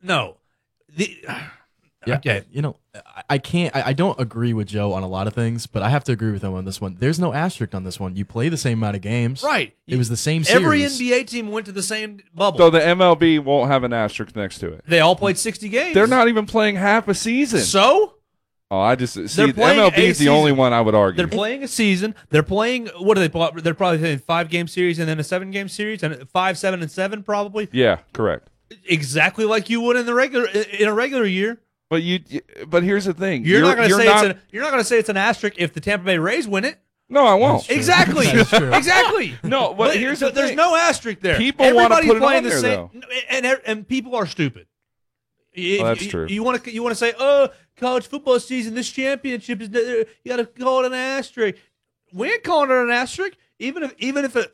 [0.00, 0.36] No,
[0.88, 1.24] the
[2.06, 2.44] Yeah, okay.
[2.50, 3.74] You know, I, I can't.
[3.74, 6.12] I, I don't agree with Joe on a lot of things, but I have to
[6.12, 6.96] agree with him on this one.
[6.98, 8.16] There's no asterisk on this one.
[8.16, 9.42] You play the same amount of games.
[9.42, 9.74] right.
[9.86, 10.64] It was the same series.
[10.64, 12.58] Every NBA team went to the same bubble.
[12.58, 14.84] So the MLB won't have an asterisk next to it.
[14.86, 15.94] they all played sixty games.
[15.94, 17.60] They're not even playing half a season.
[17.60, 18.14] So
[18.70, 21.18] oh, I just see the MLB is the only one I would argue.
[21.18, 22.14] they're playing a season.
[22.30, 22.88] They're playing.
[22.98, 23.60] What are they?
[23.60, 26.82] They're probably playing five game series and then a seven game series and five, seven,
[26.82, 28.48] and seven probably yeah, correct.
[28.86, 31.60] exactly like you would in the regular in a regular year.
[31.92, 32.20] But you,
[32.68, 33.44] but here's the thing.
[33.44, 35.18] You're, not going to say not- it's an, you're not going to say it's an
[35.18, 36.78] asterisk if the Tampa Bay Rays win it.
[37.10, 37.68] No, I won't.
[37.68, 38.24] Exactly.
[38.24, 38.72] That's true.
[38.72, 39.34] exactly.
[39.42, 40.56] No, but here's the there's thing.
[40.56, 41.36] no asterisk there.
[41.36, 43.06] People wanna Everybody's put it playing on the there, same, though.
[43.28, 44.68] and and people are stupid.
[45.52, 46.26] If- that's you- true.
[46.30, 50.04] You want to you want to say, oh, college football season, this championship is uh,
[50.24, 51.58] you got to call it an asterisk.
[52.14, 54.50] We ain't calling it an asterisk, even if even if it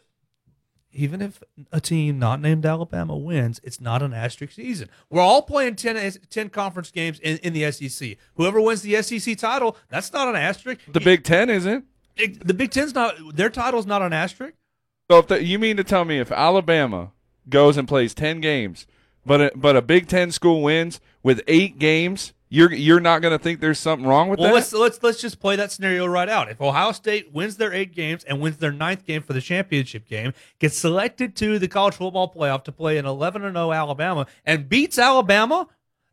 [0.98, 1.40] even if
[1.70, 4.88] a team not named Alabama wins, it's not an asterisk season.
[5.08, 8.16] We're all playing 10, eh, 10 conference games in, in the SEC.
[8.34, 10.80] Whoever wins the SEC title, that's not an asterisk.
[10.92, 11.84] The Big Ten isn't.
[12.16, 14.54] It- the Big Ten's not their title's not an asterisk.
[15.08, 17.12] So if the, you mean to tell me if Alabama
[17.48, 18.86] goes and plays ten games,
[19.24, 23.36] but a, but a Big Ten school wins with eight games, you're you're not going
[23.36, 24.54] to think there's something wrong with Well, that?
[24.54, 26.50] let's let's let's just play that scenario right out.
[26.50, 30.06] If Ohio State wins their eight games and wins their ninth game for the championship
[30.06, 34.26] game, gets selected to the college football playoff to play an eleven and zero Alabama
[34.46, 35.68] and beats Alabama,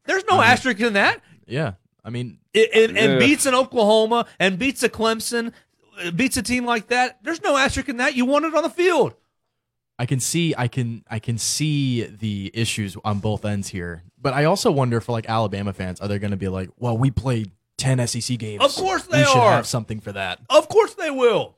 [0.06, 1.22] there's no asterisk in that.
[1.48, 1.74] Yeah,
[2.04, 3.20] I mean, It, it- and Yeah.
[3.20, 5.54] beats an Oklahoma and beats a Clemson,
[6.04, 7.20] uh, beats a team like that.
[7.24, 8.16] There's no asterisk in that.
[8.16, 9.14] You won it on the field.
[9.98, 14.04] I can see I can I can see the issues on both ends here.
[14.26, 16.97] But I also wonder for like Alabama fans, are they going to be like, "Well,
[16.97, 18.63] we played 10 SEC games.
[18.63, 19.51] Of course they we should are.
[19.51, 21.57] have something for that." Of course they will.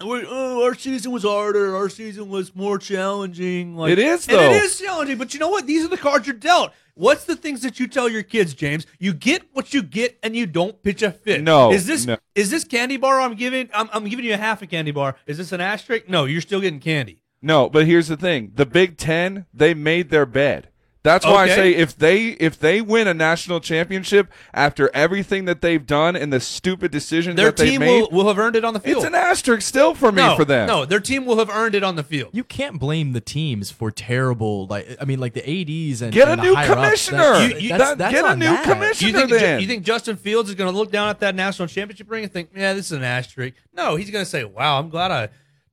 [0.00, 1.74] We, oh, our season was harder.
[1.74, 3.74] Our season was more challenging.
[3.74, 4.52] Like, It is, and though.
[4.52, 5.18] it is challenging.
[5.18, 5.66] But you know what?
[5.66, 6.72] These are the cards you're dealt.
[6.94, 8.86] What's the things that you tell your kids, James?
[9.00, 11.42] You get what you get, and you don't pitch a fit.
[11.42, 12.18] No, is this no.
[12.36, 13.68] is this candy bar I'm giving?
[13.74, 15.16] I'm, I'm giving you a half a candy bar.
[15.26, 16.08] Is this an asterisk?
[16.08, 17.24] No, you're still getting candy.
[17.42, 20.68] No, but here's the thing: the Big Ten they made their bed.
[21.02, 21.52] That's why Okay.
[21.52, 26.14] I say if they if they win a national championship after everything that they've done
[26.14, 28.74] and the stupid decisions Their that they team made, will, will have earned it on
[28.74, 28.98] the field.
[28.98, 30.66] it's an asterisk still for me no, for them.
[30.66, 32.30] No, their team will have earned it on the field.
[32.34, 36.28] You can't blame the teams for terrible like I mean like the ADs and Get
[36.28, 36.74] and a the new higher ups,
[37.08, 37.18] commissioner.
[37.18, 38.64] that's- You- that's- that- that's get a new that.
[38.64, 39.08] commissioner.
[39.08, 39.60] You think, then.
[39.60, 42.32] you think Justin Fields is going to look down at that national championship ring and
[42.32, 43.54] think, yeah, this is an asterisk?
[43.74, 45.28] No, he's going to say, wow, I'm glad I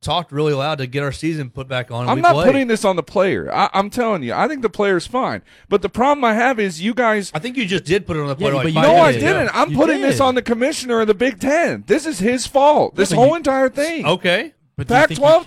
[0.08, 2.08] talked really loud to get our season put back on.
[2.08, 3.54] I'm not played." putting this on the player.
[3.54, 5.42] I, I'm telling you, I think the player's fine.
[5.70, 7.32] But the problem I have is you guys.
[7.34, 8.52] I think you just did put it on the Yeah, player.
[8.54, 9.50] but like you No, I didn't.
[9.54, 11.84] I'm You putting this on the commissioner of the Big Ten.
[11.88, 12.96] This is his fault.
[12.96, 14.06] This but whole you- entire thing.
[14.06, 14.54] Okay.
[14.78, 15.46] But do you think he Pac-12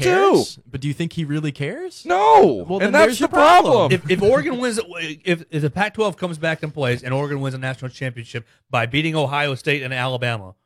[0.55, 0.63] too.
[0.69, 2.05] But do you think he really cares?
[2.05, 3.91] No, Well, and that's the problem.
[3.91, 3.93] problem.
[3.93, 4.81] If, if Oregon wins,
[5.25, 8.87] if, if the Pac-12 comes back and plays, and Oregon wins a national championship by
[8.87, 10.57] beating Ohio State and Alabama,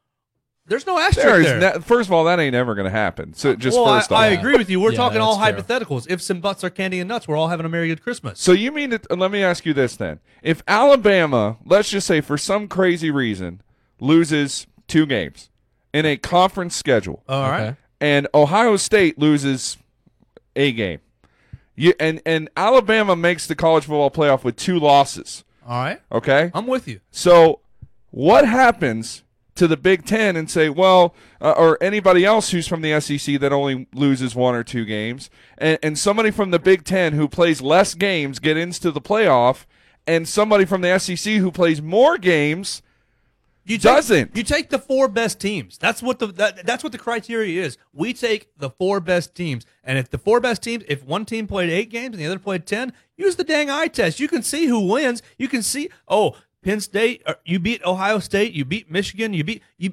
[0.67, 1.59] there's no asterisk There is there.
[1.75, 3.35] na- first of all, that ain't ever going to happen.
[3.35, 4.81] So just well, first I, off, I agree with you.
[4.81, 5.81] We're Yeah, talking all that's fair.
[5.81, 6.07] hypotheticals.
[6.09, 8.41] If some butts are candy and nuts, we're all having a merry good Christmas.
[8.41, 9.07] So you mean that?
[9.11, 13.11] Uh, let me ask you this then: If Alabama, let's just say for some crazy
[13.11, 13.61] reason,
[14.01, 15.51] loses two games
[15.93, 17.61] in a conference schedule, all right.
[17.63, 17.77] Okay.
[18.01, 19.77] and Ohio State loses
[20.57, 21.01] a game,
[21.75, 25.45] you and and Alabama makes the college football playoff with two losses.
[25.67, 26.01] All right.
[26.13, 27.01] Okay, I'm with you.
[27.11, 27.61] so
[28.11, 29.24] what happens
[29.57, 33.39] to the Big Ten and say, well, uh, or anybody else who's from the SEC
[33.41, 37.29] that only loses one or two games, and, and somebody from the Big Ten who
[37.29, 39.65] plays less games get into the playoff,
[40.07, 42.83] and somebody from the SEC who plays more games
[43.65, 44.37] You take, doesn't.
[44.37, 45.79] You take the four best teams.
[45.79, 47.79] That's what the that, that's what the criteria is.
[47.93, 51.47] We take the four best teams, and if the four best teams, if one team
[51.47, 54.21] played eight games and the other played ten, use the dang eye test.
[54.21, 55.23] You can see who wins.
[55.39, 59.45] You can see oh Penn State, uh, you beat Ohio State, you beat Michigan, you
[59.45, 59.93] beat you.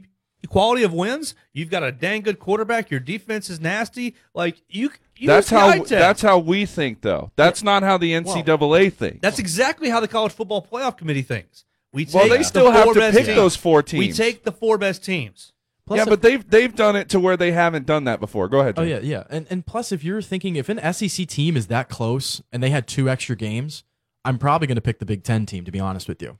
[0.50, 1.36] Quality of wins.
[1.54, 2.90] You've got a dang good quarterback.
[2.90, 4.16] Your defense is nasty.
[4.34, 7.32] Like you, you that's how eye that's how we think, though.
[7.36, 9.20] That's not how the NCAA thinks.
[9.22, 11.64] That's exactly how the college football playoff committee thinks.
[11.94, 13.36] We take Well, they the still have to pick teams.
[13.36, 14.00] those four teams.
[14.00, 15.54] We take the four best teams.
[15.86, 18.48] Plus yeah, if- but they've they've done it to where they haven't done that before.
[18.48, 18.76] Go ahead.
[18.80, 19.04] Oh Jim.
[19.04, 19.24] yeah, yeah.
[19.30, 22.72] And and plus if you're thinking if an SEC team is that close and they
[22.72, 23.84] had two extra games,
[24.26, 26.40] I'm probably going to pick the Big 10 team to be honest with you.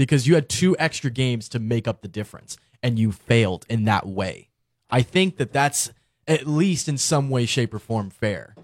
[0.00, 3.84] Because you had two extra games to make up the difference and you failed in
[3.84, 4.48] that way.
[4.88, 5.90] I think that that's
[6.26, 8.54] at least in some way shape or form fair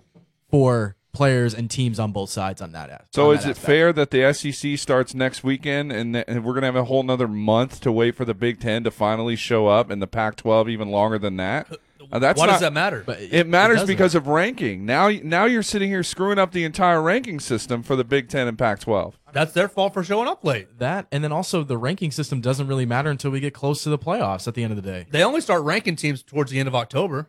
[0.49, 3.51] for players and teams on both sides on that as- So on is that it
[3.51, 3.67] aspect.
[3.67, 6.85] fair that the SEC starts next weekend and, th- and we're going to have a
[6.85, 10.07] whole nother month to wait for the Big Ten to finally show up and the
[10.07, 11.69] Pac-12 even longer than that?
[12.13, 13.03] Uh, that's Why not, does that matter?
[13.07, 13.87] But It matters doesn't.
[13.95, 14.85] because of ranking.
[14.87, 18.47] Now, now you're sitting here screwing up the entire ranking system for the Big Ten
[18.49, 19.15] and Pac-12.
[19.33, 20.79] That's their fault for showing up late.
[20.79, 23.89] that and then also the ranking system doesn't really matter until we get close to
[23.91, 25.07] the playoffs at the end of the day.
[25.11, 27.29] They only start ranking teams towards the end of October,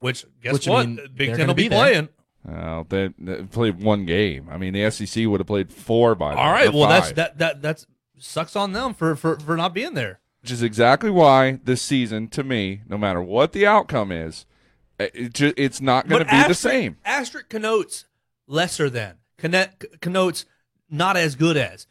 [0.00, 0.86] which guess Which, I what?
[0.86, 2.08] mean, Big they're Ten gonna will be, be playing.
[2.44, 4.48] Well, they, they played one game.
[4.50, 6.40] I mean, the SEC would have played four by now.
[6.40, 6.68] All right.
[6.68, 7.16] or Well, that's five.
[7.16, 7.86] that that that's
[8.18, 10.20] sucks on them for for for not being there.
[10.40, 14.46] Which is exactly why this season, to me, no matter what the outcome is,
[14.98, 16.96] it, ju- it's not going to be the same.
[17.04, 18.06] Asterisk connotes
[18.46, 19.16] lesser than.
[19.38, 20.44] Connet, connotes
[20.90, 21.86] not as good as.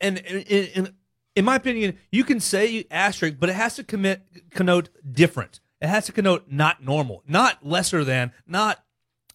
[0.00, 0.94] And in, in,
[1.34, 5.60] in my opinion, you can say asterisk, but it has to commit connote different.
[5.80, 8.84] It has to connote not normal, not lesser than, not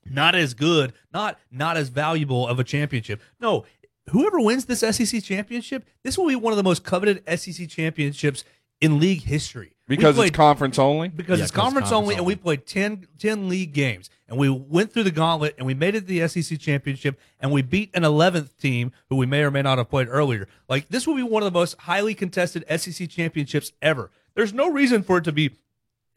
[0.09, 3.21] not as good, not not as valuable of a championship.
[3.41, 3.65] No,
[4.09, 8.45] whoever wins this SEC championship, this will be one of the most coveted SEC championships
[8.81, 9.73] in league history.
[9.87, 11.07] Because We it's conference only?
[11.07, 14.49] Because Yeah, it's conference, conference only, and we played 10, 10 league games, and we
[14.49, 17.89] went through the gauntlet, and we made it to the SEC championship, and we beat
[17.93, 20.47] an eleventh team who we may or may not have played earlier.
[20.67, 24.11] Like this will be one of the most highly contested SEC championships ever.
[24.35, 25.51] There's no reason for it to be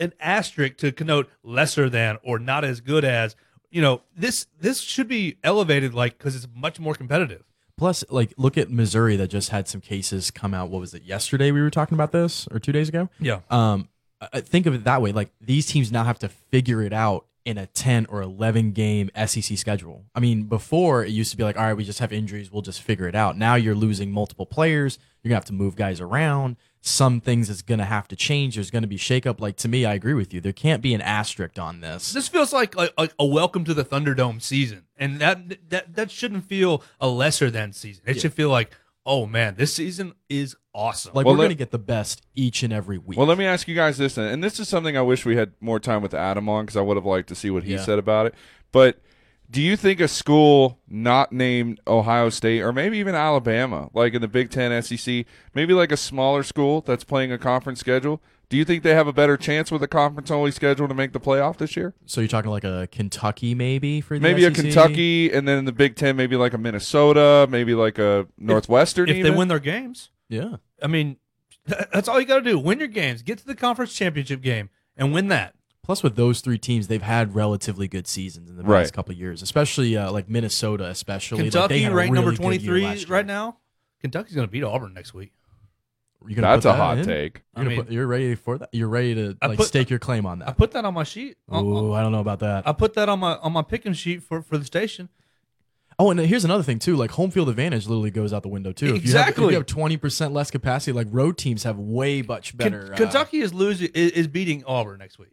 [0.01, 3.37] an asterisk to connote lesser than or not as good as.
[3.71, 7.45] You know, this this should be elevated, like because it's much more competitive.
[7.81, 10.69] Plus, like, look at Missouri that just had some cases come out.
[10.69, 11.03] What was it?
[11.03, 13.09] Yesterday we were talking about this, or two days ago.
[13.19, 13.41] Yeah.
[13.49, 13.89] Um,
[14.21, 15.13] I- think of it that way.
[15.13, 19.09] Like these teams now have to figure it out in a ten or eleven game
[19.17, 20.05] SEC schedule.
[20.15, 22.61] I mean, before it used to be like, all right, we just have injuries, we'll
[22.61, 23.39] just figure it out.
[23.39, 24.99] Now you're losing multiple players.
[25.23, 26.57] You're gonna have to move guys around.
[26.83, 28.55] Some things is gonna have to change.
[28.55, 29.39] There's gonna be shakeup.
[29.39, 30.41] Like to me, I agree with you.
[30.41, 32.13] There can't be an asterisk on this.
[32.15, 36.11] This feels like like, like a welcome to the Thunderdome season, and that that that
[36.11, 38.05] shouldn't feel a lesser than season.
[38.07, 38.23] It Yeah.
[38.23, 38.71] should feel like,
[39.05, 41.13] oh man, this season is awesome.
[41.15, 43.19] Like Well, we're gonna get the best each and every week.
[43.19, 45.53] Well, let me ask you guys this, and this is something I wish we had
[45.61, 47.85] more time with Adam on because I would have liked to see what he Yeah.
[47.85, 48.35] said about it.
[48.73, 49.03] But
[49.51, 54.21] do you think a school not named Ohio State or maybe even Alabama, like in
[54.21, 58.57] the Big Ten, SEC, maybe like a smaller school that's playing a conference schedule, do
[58.57, 61.21] you think they have a better chance with a conference only schedule to make the
[61.21, 61.95] playoff this year?
[62.07, 65.65] So you're talking like a Kentucky maybe for the Maybe a Kentucky, and then in
[65.65, 69.09] the Big Ten, maybe like a Minnesota, maybe like a Northwestern.
[69.09, 69.37] if they even?
[69.37, 70.57] win their games, Yeah.
[70.83, 71.17] I mean,
[71.67, 74.71] that's all you got to do: win your games, get to the conference championship game,
[74.97, 75.55] and win that.
[75.91, 78.83] Plus, with those three teams, they've had relatively good seasons in the Right.
[78.83, 81.39] past couple of years, especially uh, like Minnesota, especially.
[81.43, 83.17] Like, they Kentucky had ranked really number good twenty year three last year.
[83.17, 83.57] right now.
[84.01, 85.33] Kentucky's going to beat Auburn next week.
[86.29, 87.07] You gonna That's put a that hot in?
[87.07, 87.43] take.
[87.57, 88.69] You're, I mean- put- you're ready for that.
[88.73, 90.49] You're ready to like put- stake your claim on that.
[90.51, 91.39] I put that on my sheet.
[91.53, 92.69] Uh, Ooh, I don't know about that.
[92.69, 95.09] I put that on my on my picking sheet for for the station.
[95.99, 96.95] Oh, and here's another thing too.
[96.95, 98.87] Like home field advantage literally goes out the window too.
[98.87, 99.45] If you have, Exactly.
[99.47, 102.93] if you have twenty percent less capacity, like road teams have way much better.
[102.93, 105.31] uh, Kentucky is losing is, is beating Auburn next week.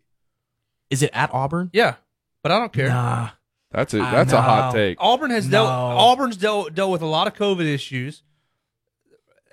[0.90, 1.70] Is it at Auburn?
[1.74, 1.96] Yeah,
[2.44, 2.90] but I don't care.
[2.90, 3.30] Nah.
[3.72, 4.80] That's a I that's a hot know.
[4.80, 4.98] take.
[5.00, 5.74] Auburn has dealt No.
[5.98, 8.24] Auburn's dealt dealt with a lot of COVID issues.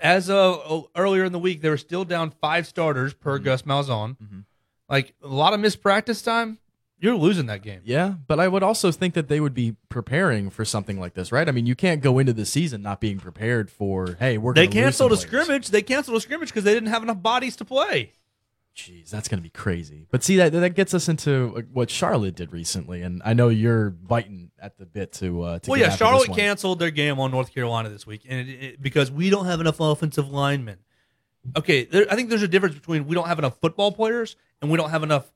[0.01, 3.45] As of earlier in the week, they were still down five starters per Mm-hmm.
[3.45, 4.17] Gus Malzahn.
[4.89, 6.59] Like a lot of missed practice time.
[6.99, 7.81] You're losing that game.
[7.85, 11.33] Yeah, but I would also think that they would be preparing for something like this,
[11.33, 11.49] right?
[11.49, 14.17] I mean, you can't go into the season not being prepared for.
[14.21, 15.27] Hey, we're They gonna lose canceled a players.
[15.29, 15.69] scrimmage.
[15.69, 18.13] They canceled a scrimmage because they didn't have enough bodies to play.
[18.77, 20.07] Jeez, that's gonna be crazy.
[20.11, 23.91] But see that that gets us into what Charlotte did recently, and I know you're
[23.91, 25.43] biting at the bit to.
[25.43, 28.53] Uh, to Well, yeah, Charlotte canceled their game on North Carolina this week, and it,
[28.53, 30.79] it, because we don't have enough offensive linemen.
[31.57, 34.71] Okay, there, I think there's a difference between we don't have enough football players and
[34.71, 35.31] we don't have enough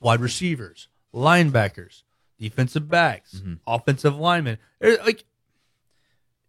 [0.00, 2.02] wide receivers, linebackers,
[2.40, 3.54] defensive backs, Mm-hmm.
[3.66, 4.58] offensive linemen.
[4.80, 5.24] There- Like,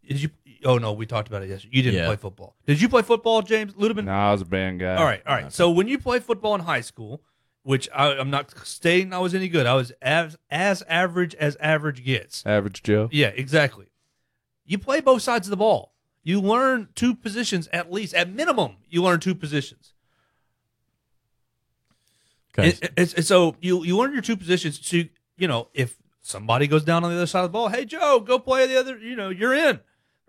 [0.07, 0.29] did you?
[0.65, 1.77] Oh no, we talked about it yesterday.
[1.77, 2.07] You didn't Yeah.
[2.07, 2.55] play football.
[2.65, 4.05] Did you play football, James Ludeman?
[4.05, 4.95] No, I was a band guy.
[4.95, 5.53] All right, all right.
[5.53, 7.21] So when you play football in high school,
[7.63, 11.55] which I, I'm not stating I was any good, I was as as average as
[11.57, 12.43] average gets.
[12.45, 13.09] Average Joe.
[13.11, 13.85] Yeah, exactly.
[14.65, 15.93] You play both sides of the ball.
[16.23, 18.77] You learn two positions at least, at minimum.
[18.89, 19.93] You learn two positions.
[22.57, 22.69] Okay.
[22.81, 24.79] And- and- and so you you learn your two positions.
[24.81, 27.69] So you, you know if somebody goes down on the other side of the ball,
[27.69, 28.97] hey Joe, go play the other.
[28.97, 29.79] You know you're in.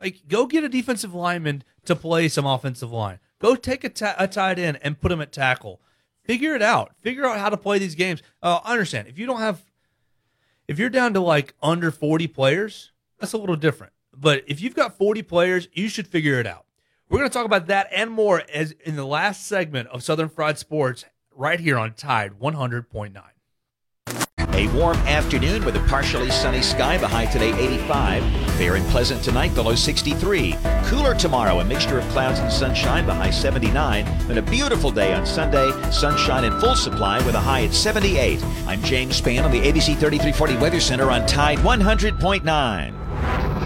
[0.00, 3.18] Like go get a defensive lineman to play some offensive line.
[3.38, 5.80] Go take a, ta- a tight end and put him at tackle.
[6.24, 6.92] Figure it out.
[7.00, 8.22] Figure out how to play these games.
[8.42, 9.62] Uh, I understand if you don't have
[10.68, 13.92] if you're down to like under 40 players, that's a little different.
[14.12, 16.64] But if you've got 40 players, you should figure it out.
[17.08, 20.28] We're going to talk about that and more as in the last segment of Southern
[20.28, 23.22] Fried Sports right here on Tide 100.9.
[24.56, 26.96] A warm afternoon with a partially sunny sky.
[26.96, 28.24] The high today 85.
[28.56, 30.56] Fair and pleasant tonight, the low 63.
[30.84, 33.04] Cooler tomorrow, a mixture of clouds and sunshine.
[33.04, 34.06] The high 79.
[34.30, 35.70] And a beautiful day on Sunday.
[35.90, 38.42] Sunshine in full supply with a high at 78.
[38.66, 43.55] I'm James Spann on the ABC 3340 Weather Center on Tide 100.9.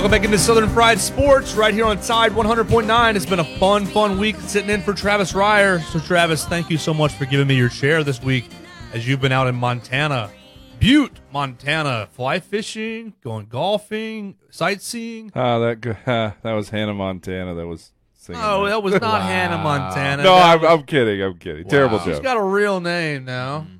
[0.00, 3.16] Welcome back into Southern Fried Sports right here on Tide 100.9.
[3.16, 5.82] It's been a fun, fun week sitting in for Travis Reier.
[5.92, 8.48] So, Travis, thank you so much for giving me your chair this week
[8.94, 10.30] as you've been out in Montana,
[10.78, 15.32] Butte, Montana, fly fishing, going golfing, sightseeing.
[15.36, 17.54] Oh, that g- that was Hannah Montana.
[17.54, 18.40] That was singing.
[18.42, 20.22] Oh, that was not Hannah Montana.
[20.22, 21.20] No, I'm, was- I'm kidding.
[21.22, 21.68] I'm kidding.
[21.68, 22.06] Terrible joke.
[22.06, 23.66] She's got a real name now.
[23.70, 23.79] Mm.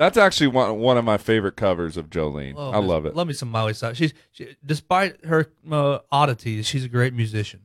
[0.00, 2.54] That's actually one one of my favorite covers of Jolene.
[2.56, 3.14] Oh, I love it.
[3.14, 3.98] Love me some Miley Cyrus.
[3.98, 7.60] She's she, despite her uh, oddities, she's a great musician.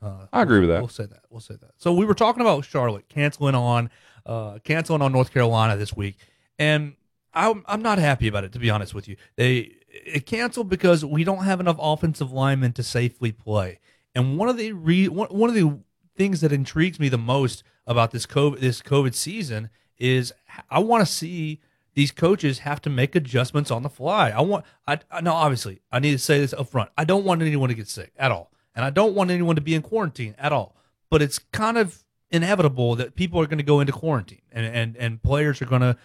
[0.00, 0.78] Uh, I agree with that.
[0.78, 1.22] We'll say that.
[1.30, 1.72] We'll say that.
[1.78, 3.90] So we were talking about Charlotte canceling on,
[4.24, 6.16] uh, canceling on North Carolina this week,
[6.60, 6.94] and
[7.32, 9.16] I'm I'm not happy about it to be honest with you.
[9.34, 13.80] They it canceled because we don't have enough offensive linemen to safely play,
[14.14, 15.80] and one of the re, one, one of the
[16.16, 20.32] things that intrigues me the most about this COVID this COVID season is
[20.70, 21.60] I want to see
[21.94, 24.30] these coaches have to make adjustments on the fly.
[24.30, 26.90] I want I, no obviously I need to say this up front.
[26.98, 28.50] I don't want anyone to get sick at all.
[28.74, 30.74] And I don't want anyone to be in quarantine at all.
[31.10, 31.98] But it's kind of
[32.30, 35.82] inevitable that people are going to go into quarantine and and and players are going
[35.82, 35.96] to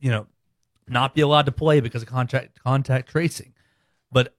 [0.00, 0.26] you know
[0.88, 3.52] not be allowed to play because of contact contact tracing.
[4.10, 4.34] But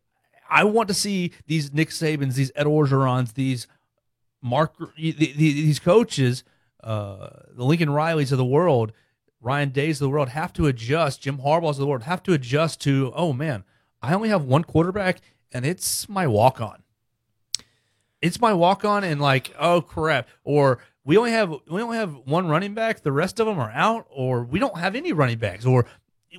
[0.50, 3.68] I want to see these Nick Sabans, these Ed Orgerons, these
[4.42, 6.44] Mark, the- the- these coaches,
[6.84, 8.92] uh, the Lincoln Rileys of the world,
[9.46, 11.22] Ryan Days of the world have to adjust.
[11.22, 13.14] Jim Harbaugh's of the world have to adjust to.
[13.16, 13.64] Oh man,
[14.02, 15.22] I only have one quarterback,
[15.52, 16.82] and it's my walk on.
[18.24, 22.16] It's my walk on, and like, oh crap, or we only have we only have
[22.26, 23.02] one running back.
[23.02, 25.86] The rest of them are out, or we don't have any running backs, or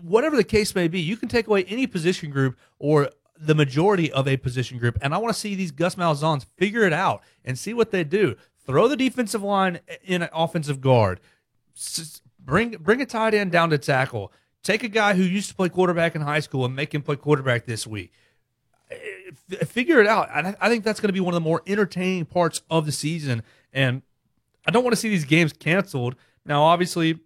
[0.03, 1.01] whatever the case may be.
[1.01, 5.15] You can take away any position group or the majority of a position group, and
[5.15, 8.35] I want to see these Gus Malzahn's figure it out and see what they do.
[8.67, 11.21] Throw the defensive line in an offensive guard.
[12.47, 14.32] Bring bring a tight end down to tackle.
[14.62, 17.16] Take a guy who used to play quarterback in high school and make him play
[17.16, 18.12] quarterback this week.
[18.90, 20.28] F- figure it out.
[20.30, 22.92] I, I think that's going to be one of the more entertaining parts of the
[22.92, 23.42] season.
[23.72, 24.03] And
[24.66, 26.16] I don't want to see these games canceled.
[26.44, 27.18] Now, obviously,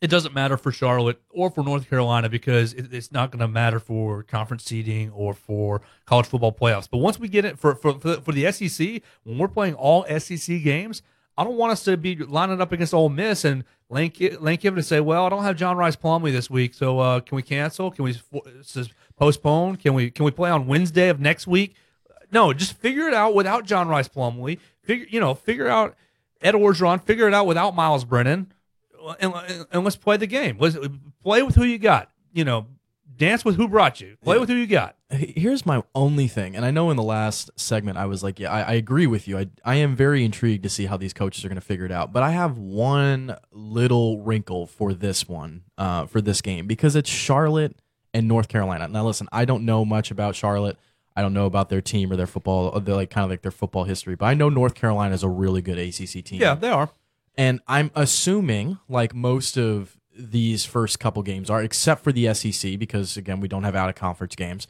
[0.00, 3.48] it doesn't matter for Charlotte or for North Carolina because it, it's not going to
[3.48, 6.88] matter for conference seeding or for college football playoffs.
[6.90, 9.74] But once we get it for, for, for, the- for the SEC, when we're playing
[9.74, 11.02] all SEC games,
[11.38, 14.76] I don't want us to be lining up against Ole Miss and Lane, Lane Kiffin
[14.76, 17.42] to say, well, I don't have John Rhys Plumlee this week, so uh, can we
[17.42, 17.90] cancel?
[17.90, 18.16] Can we
[19.16, 19.76] postpone?
[19.76, 21.76] Can we can we play on Wednesday of next week?
[22.32, 24.58] No, just figure it out without John Rhys Plumlee.
[24.82, 25.94] Figure you know, figure out
[26.40, 27.02] Ed Orgeron.
[27.02, 28.52] Figure it out without Myles Brennan,
[29.04, 30.56] uh, and, uh, and let's play the game.
[30.58, 30.88] Let's uh,
[31.22, 32.10] play with who you got.
[32.32, 32.66] You know,
[33.16, 34.16] dance with who brought you.
[34.22, 34.95] Play with who you got.
[35.08, 38.50] Here's my only thing, and I know in the last segment I was like, yeah,
[38.50, 39.38] I, I agree with you.
[39.38, 41.92] I, I am very intrigued to see how these coaches are going to figure it
[41.92, 42.12] out.
[42.12, 47.08] But I have one little wrinkle for this one, uh, for this game, because it's
[47.08, 47.76] Charlotte
[48.12, 48.88] and North Carolina.
[48.88, 50.76] Now, listen, I don't know much about Charlotte.
[51.14, 53.42] I don't know about their team or their football, or their like kind of like
[53.42, 54.16] their football history.
[54.16, 56.40] But I know North Carolina is a really good ACC team.
[56.40, 56.90] Yeah, they are.
[57.38, 62.78] And I'm assuming, like most of these first couple games are, except for the SEC,
[62.78, 64.66] because again, we don't have out of conference games.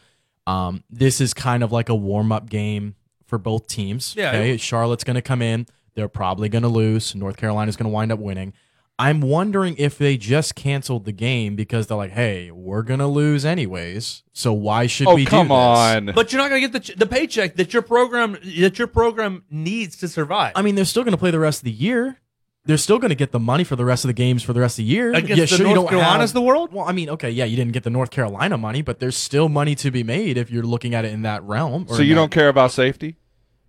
[0.47, 2.95] Um, this is kind of like a warm up game
[3.27, 4.15] for both teams.
[4.17, 4.29] Yeah.
[4.31, 4.57] Okay.
[4.57, 5.67] Charlotte's going to come in.
[5.95, 7.15] They're probably going to lose.
[7.15, 8.53] North Carolina's going to wind up winning.
[8.99, 13.07] I'm wondering if they just canceled the game because they're like, hey, we're going to
[13.07, 14.23] lose anyways.
[14.33, 15.57] So why should Oh, we come do this?
[15.59, 16.07] on.
[16.15, 19.45] But you're not going to get the the paycheck that your program that your program
[19.51, 20.53] needs to survive.
[20.57, 22.19] I mean, they're still going to play the rest of the year.
[22.67, 24.61] They're still going to get the money for the rest of the games for the
[24.61, 25.11] rest of the year.
[25.15, 26.73] Against yeah, the sure, you don't Carolinas of the world?
[26.73, 29.49] Well, I mean, okay, yeah, you didn't get the North Carolina money, but there's still
[29.49, 31.87] money to be made if you're looking at it in that realm.
[31.89, 33.17] or So you don't care about safety?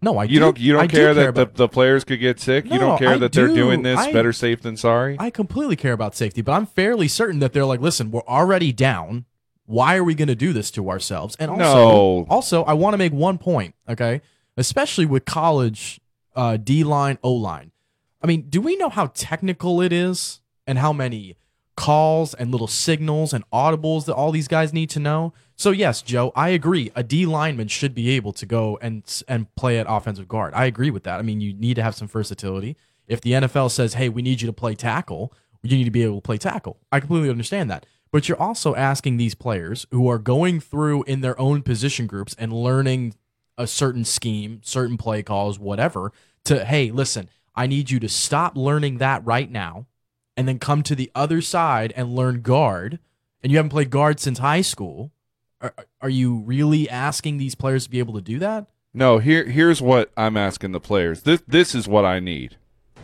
[0.01, 0.59] No, I you do- don't.
[0.59, 2.65] You don't I care care that about- the, the players could get sick.
[2.65, 3.97] you don't care I that they're doing this.
[3.99, 5.15] I- better safe than sorry.
[5.19, 8.71] I completely care about safety, but I'm fairly certain that they're like, listen, we're already
[8.71, 9.25] down.
[9.65, 11.35] Why are we going to do this to ourselves?
[11.39, 12.25] And also, No.
[12.29, 14.21] also, I want to make one point, okay?
[14.55, 15.99] Especially with college
[16.35, 17.71] uh, D line, O line.
[18.21, 21.35] I mean, do we know how technical it is and how many
[21.75, 25.33] calls and little signals and audibles that all these guys need to know?
[25.55, 26.91] So yes, Joe, I agree.
[26.95, 30.53] A D lineman should be able to go and and play at offensive guard.
[30.53, 31.19] I agree with that.
[31.19, 32.75] I mean, you need to have some versatility.
[33.07, 36.03] If the NFL says, "Hey, we need you to play tackle," you need to be
[36.03, 36.77] able to play tackle.
[36.91, 37.85] I completely understand that.
[38.11, 42.35] But you're also asking these players who are going through in their own position groups
[42.39, 43.15] and learning
[43.57, 46.11] a certain scheme, certain play calls, whatever,
[46.45, 49.87] to, hey, listen, I need you to stop learning that right now
[50.37, 52.99] and then come to the other side and learn guard.
[53.41, 55.11] And you haven't played guard since high school.
[55.59, 58.67] Are, are you really asking these players to be able to do that?
[58.93, 61.23] No, here here's what I'm asking the players.
[61.23, 62.57] This this is what I need.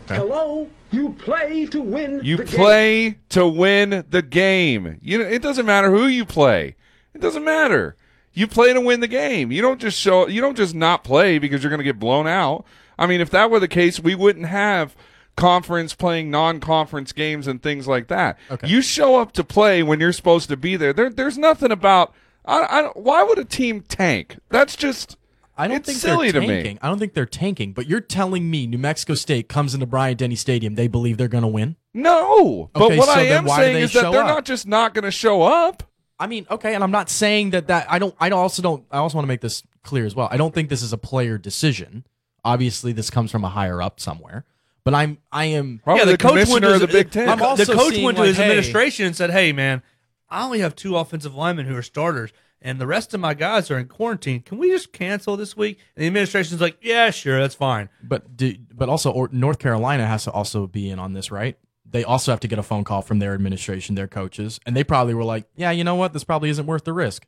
[0.08, 2.22] Hello, you play to win.
[2.24, 3.20] You the play Game.
[3.30, 5.00] to win the game.
[5.02, 6.76] You know, it doesn't matter who you play.
[7.14, 7.96] It doesn't matter.
[8.34, 9.52] You play to win the game.
[9.52, 10.28] You don't just show.
[10.28, 12.66] You don't just not play because you're going to get blown out.
[12.98, 14.96] I mean, if that were the case, we wouldn't have
[15.36, 18.38] conference playing non-conference games and things like that.
[18.52, 18.68] Okay.
[18.68, 20.94] You show up to play when you're supposed to be there.
[20.94, 22.14] There, there's nothing about.
[22.46, 24.38] I, I, why would a team tank?
[24.50, 25.18] That's just.
[25.56, 26.74] I don't it's think silly they're to tanking.
[26.74, 26.80] me.
[26.82, 27.74] I don't think they're tanking.
[27.74, 31.28] But you're telling me New Mexico State comes into Bryant Denny Stadium, they believe they're
[31.28, 31.76] going to win?
[31.94, 34.28] No, but Okay, what so I am saying is that they're up?
[34.28, 35.84] not just not going to show up.
[36.20, 38.16] I mean, okay, and I'm not saying that that I don't.
[38.20, 38.86] I also don't.
[38.92, 40.28] I also want to make this clear as well.
[40.32, 42.04] I don't think this is a player decision.
[42.46, 44.46] Obviously, this comes from a higher up somewhere.
[44.84, 45.18] But I'm.
[45.32, 45.82] I am.
[45.88, 49.06] yeah, the, coach went to his, I'm the coach went to like, his hey, administration
[49.06, 49.82] and said, "Hey, man,
[50.30, 52.32] I only have two offensive linemen who are starters,
[52.62, 54.42] and the rest of my guys are in quarantine.
[54.42, 58.36] Can we just cancel this week?" And the administration's like, "Yeah, sure, that's fine." But
[58.36, 61.58] do, but also, or, North Carolina has to also be in on this, right?
[61.90, 64.84] They also have to get a phone call from their administration, their coaches, and they
[64.84, 66.12] probably were like, "Yeah, you know what?
[66.12, 67.26] This probably isn't worth the risk."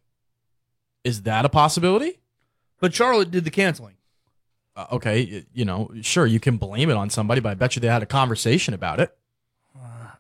[1.05, 2.19] Is that a possibility?
[2.81, 3.95] But Charlotte did the canceling.
[4.75, 7.79] Uh, okay, you know, sure, you can blame it on somebody, but I bet you
[7.79, 9.15] they had a conversation about it.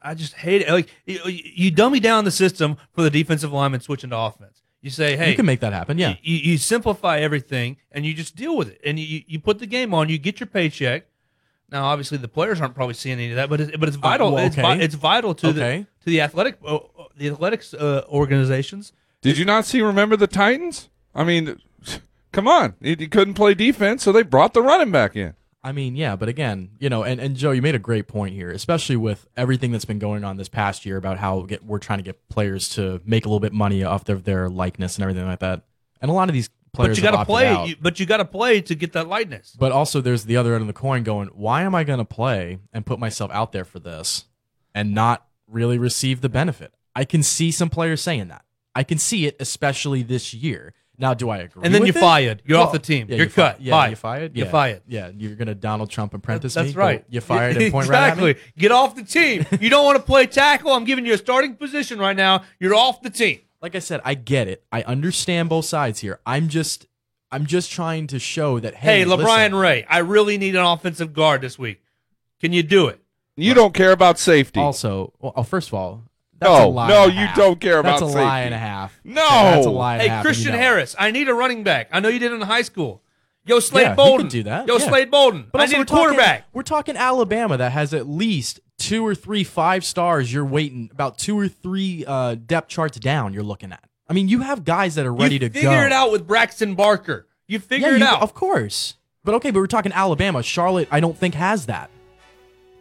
[0.01, 0.69] I just hate it.
[0.69, 4.61] Like you, you dummy down the system for the defensive lineman switching to offense.
[4.81, 5.97] You say, "Hey, you can make that happen.
[5.97, 6.15] Yeah.
[6.21, 9.65] you, you simplify everything and you just deal with it and you, you put the
[9.65, 11.07] game on you get your paycheck
[11.71, 14.31] now obviously the players aren't probably seeing any of that but it's, but it's vital
[14.33, 14.83] well, it's, vi- okay.
[14.83, 15.77] it's vital to Okay.
[15.79, 16.77] the to the athletic uh,
[17.17, 19.81] the athletics uh, organizations Did you not see?
[19.81, 20.89] Remember the Titans?
[21.15, 21.59] I mean,
[22.35, 25.33] come on, he, he couldn't play defense, so they brought the running back in.
[25.63, 28.35] I mean, yeah, but again, you know, and, and Joe, you made a great point
[28.35, 31.79] here, especially with everything that's been going on this past year about how get, we're
[31.79, 35.03] trying to get players to make a little bit money off their, their likeness and
[35.03, 35.63] everything like that.
[36.01, 38.17] And a lot of these players but you got to play you, but you got
[38.17, 39.55] to play to get that likeness.
[39.57, 42.05] But also, there's the other end of the coin going, why am I going to
[42.05, 44.25] play and put myself out there for this
[44.75, 46.73] and not really receive the benefit?
[46.95, 48.45] I can see some players saying that.
[48.75, 50.73] I can see it, especially this year.
[50.97, 51.61] Now, do I agree?
[51.63, 52.01] And then with you're it?
[52.01, 52.41] fired.
[52.45, 53.07] You're off the team.
[53.09, 53.61] yeah, You're fi- cut.
[53.61, 53.89] Yeah, Fired.
[53.89, 54.37] you fired.
[54.37, 54.81] You're fired.
[54.87, 56.73] Yeah, you're gonna Donald Trump apprentice that's me.
[56.73, 58.39] Go, right You fired and point right exactly me.
[58.57, 61.55] get off the team you don't want to play tackle i'm giving you a starting
[61.55, 64.63] position right now you're off the team Like I said, I get it.
[64.71, 66.19] I understand both sides here.
[66.25, 66.85] I'm just,
[67.31, 68.75] I'm just trying to show that.
[68.75, 71.81] Hey, hey, listen, LaBryan Ray, I really need an offensive guard this week.
[72.39, 72.99] Can you do it?
[73.35, 74.59] You don't care about safety.
[74.59, 76.14] Also, well, oh, first of all, that's
[76.45, 77.35] No, a lie no, you half.
[77.35, 78.99] don't care about That's about a lie and a half.
[79.03, 79.21] No.
[79.21, 80.17] Okay, that's a lie and Hey, a half.
[80.19, 80.57] and Christian you know.
[80.63, 81.89] Harris, I need a running back.
[81.91, 83.01] I know you did it in high school.
[83.45, 84.25] Yo, Slade Yeah, he Bolden.
[84.27, 84.67] could do that.
[84.67, 84.87] Yo, yeah.
[84.87, 85.47] Slade Bolden.
[85.51, 86.39] But I also need we're a quarterback.
[86.39, 90.33] Talking, we're talking Alabama that has at least two or three five stars.
[90.33, 93.33] You're waiting about two or three uh, depth charts down.
[93.33, 93.83] You're looking at.
[94.09, 95.69] I mean, you have guys that are ready you to figure go.
[95.71, 97.27] Figure it out with Braxton Barker.
[97.47, 98.21] You figure yeah, it you- out.
[98.23, 98.95] of course.
[99.23, 100.41] But okay, but we're talking Alabama.
[100.43, 101.89] Charlotte, I don't think has that.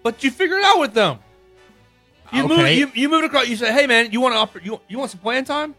[0.02, 1.18] But you figure it out with them.
[2.34, 2.44] You.
[2.44, 2.78] Okay.
[2.78, 3.48] You, you moved across.
[3.48, 4.60] You say, "Hey, man, you want to offer?
[4.62, 5.74] you, you want some playing time?"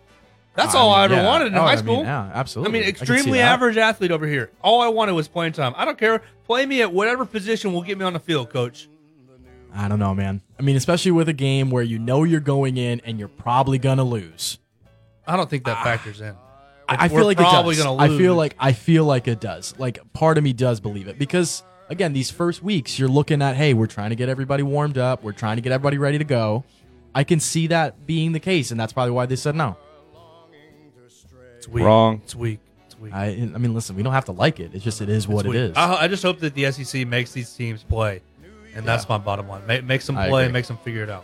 [0.56, 1.26] That's I all mean, I ever um, yeah.
[1.26, 2.04] wanted in Oh, high I mean, school.
[2.04, 2.70] yeah, absolutely.
[2.70, 3.54] I mean, I extremely that.
[3.54, 4.52] average athlete over here.
[4.62, 5.74] All I wanted was playing time.
[5.76, 6.22] I don't care.
[6.46, 8.88] Play me at whatever position will get me on the field, coach.
[9.74, 10.42] I don't know, man.
[10.58, 13.78] I mean, especially with a game where you know you're going in and you're probably
[13.78, 14.58] gonna lose.
[15.28, 15.84] I don't think that ah.
[15.84, 16.36] factors in.
[16.88, 17.82] I, I feel like it does.
[17.82, 19.74] I feel like I feel like it does.
[19.78, 23.56] Like part of me does believe it because again, these first weeks you're looking at,
[23.56, 26.24] hey, we're trying to get everybody warmed up, we're trying to get everybody ready to
[26.24, 26.64] go.
[27.14, 29.78] I can see that being the case, and that's probably why they said no.
[31.58, 31.84] It's weak.
[31.86, 32.22] Wrong.
[32.24, 32.60] It's weak.
[32.86, 33.14] It's weak.
[33.14, 34.72] I, I mean, listen, we don't have to like it.
[34.74, 35.72] It's just it is what It's it weak.
[35.72, 35.78] is.
[35.78, 38.22] I, I just hope that the SEC makes these teams play,
[38.76, 39.66] and that's my bottom line.
[39.66, 40.46] Make, makes them I play agree.
[40.46, 41.24] and makes them figure it out.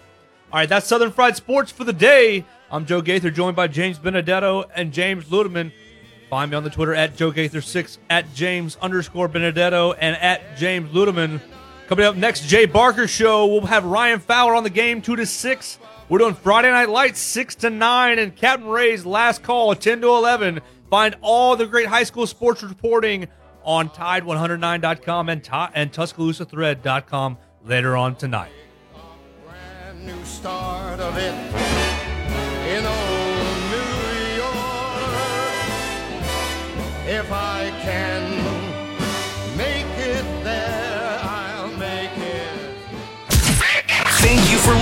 [0.51, 2.45] All right, that's Southern Fried Sports for the day.
[2.71, 5.71] I'm Joe Gaither, joined by James Benedetto and James Ludeman.
[6.31, 10.89] Find me on the Twitter at Joe Gaither6, at James underscore Benedetto, and at James
[10.91, 11.41] Ludeman.
[11.89, 13.47] Coming up next, Jay Barker Show.
[13.47, 15.79] We'll have Ryan Fowler on the game, 2 to 6.
[16.07, 20.07] We're doing Friday Night Lights, 6 to 9, and Captain Ray's last call, 10 to
[20.07, 20.61] 11.
[20.89, 23.27] Find all the great high school sports reporting
[23.65, 28.53] on Tide109.com and, and TuscaloosaThread.com later on tonight.
[37.13, 38.23] If I can
[39.57, 42.77] make it there, I'll make it.
[44.23, 44.79] Thank you for listening.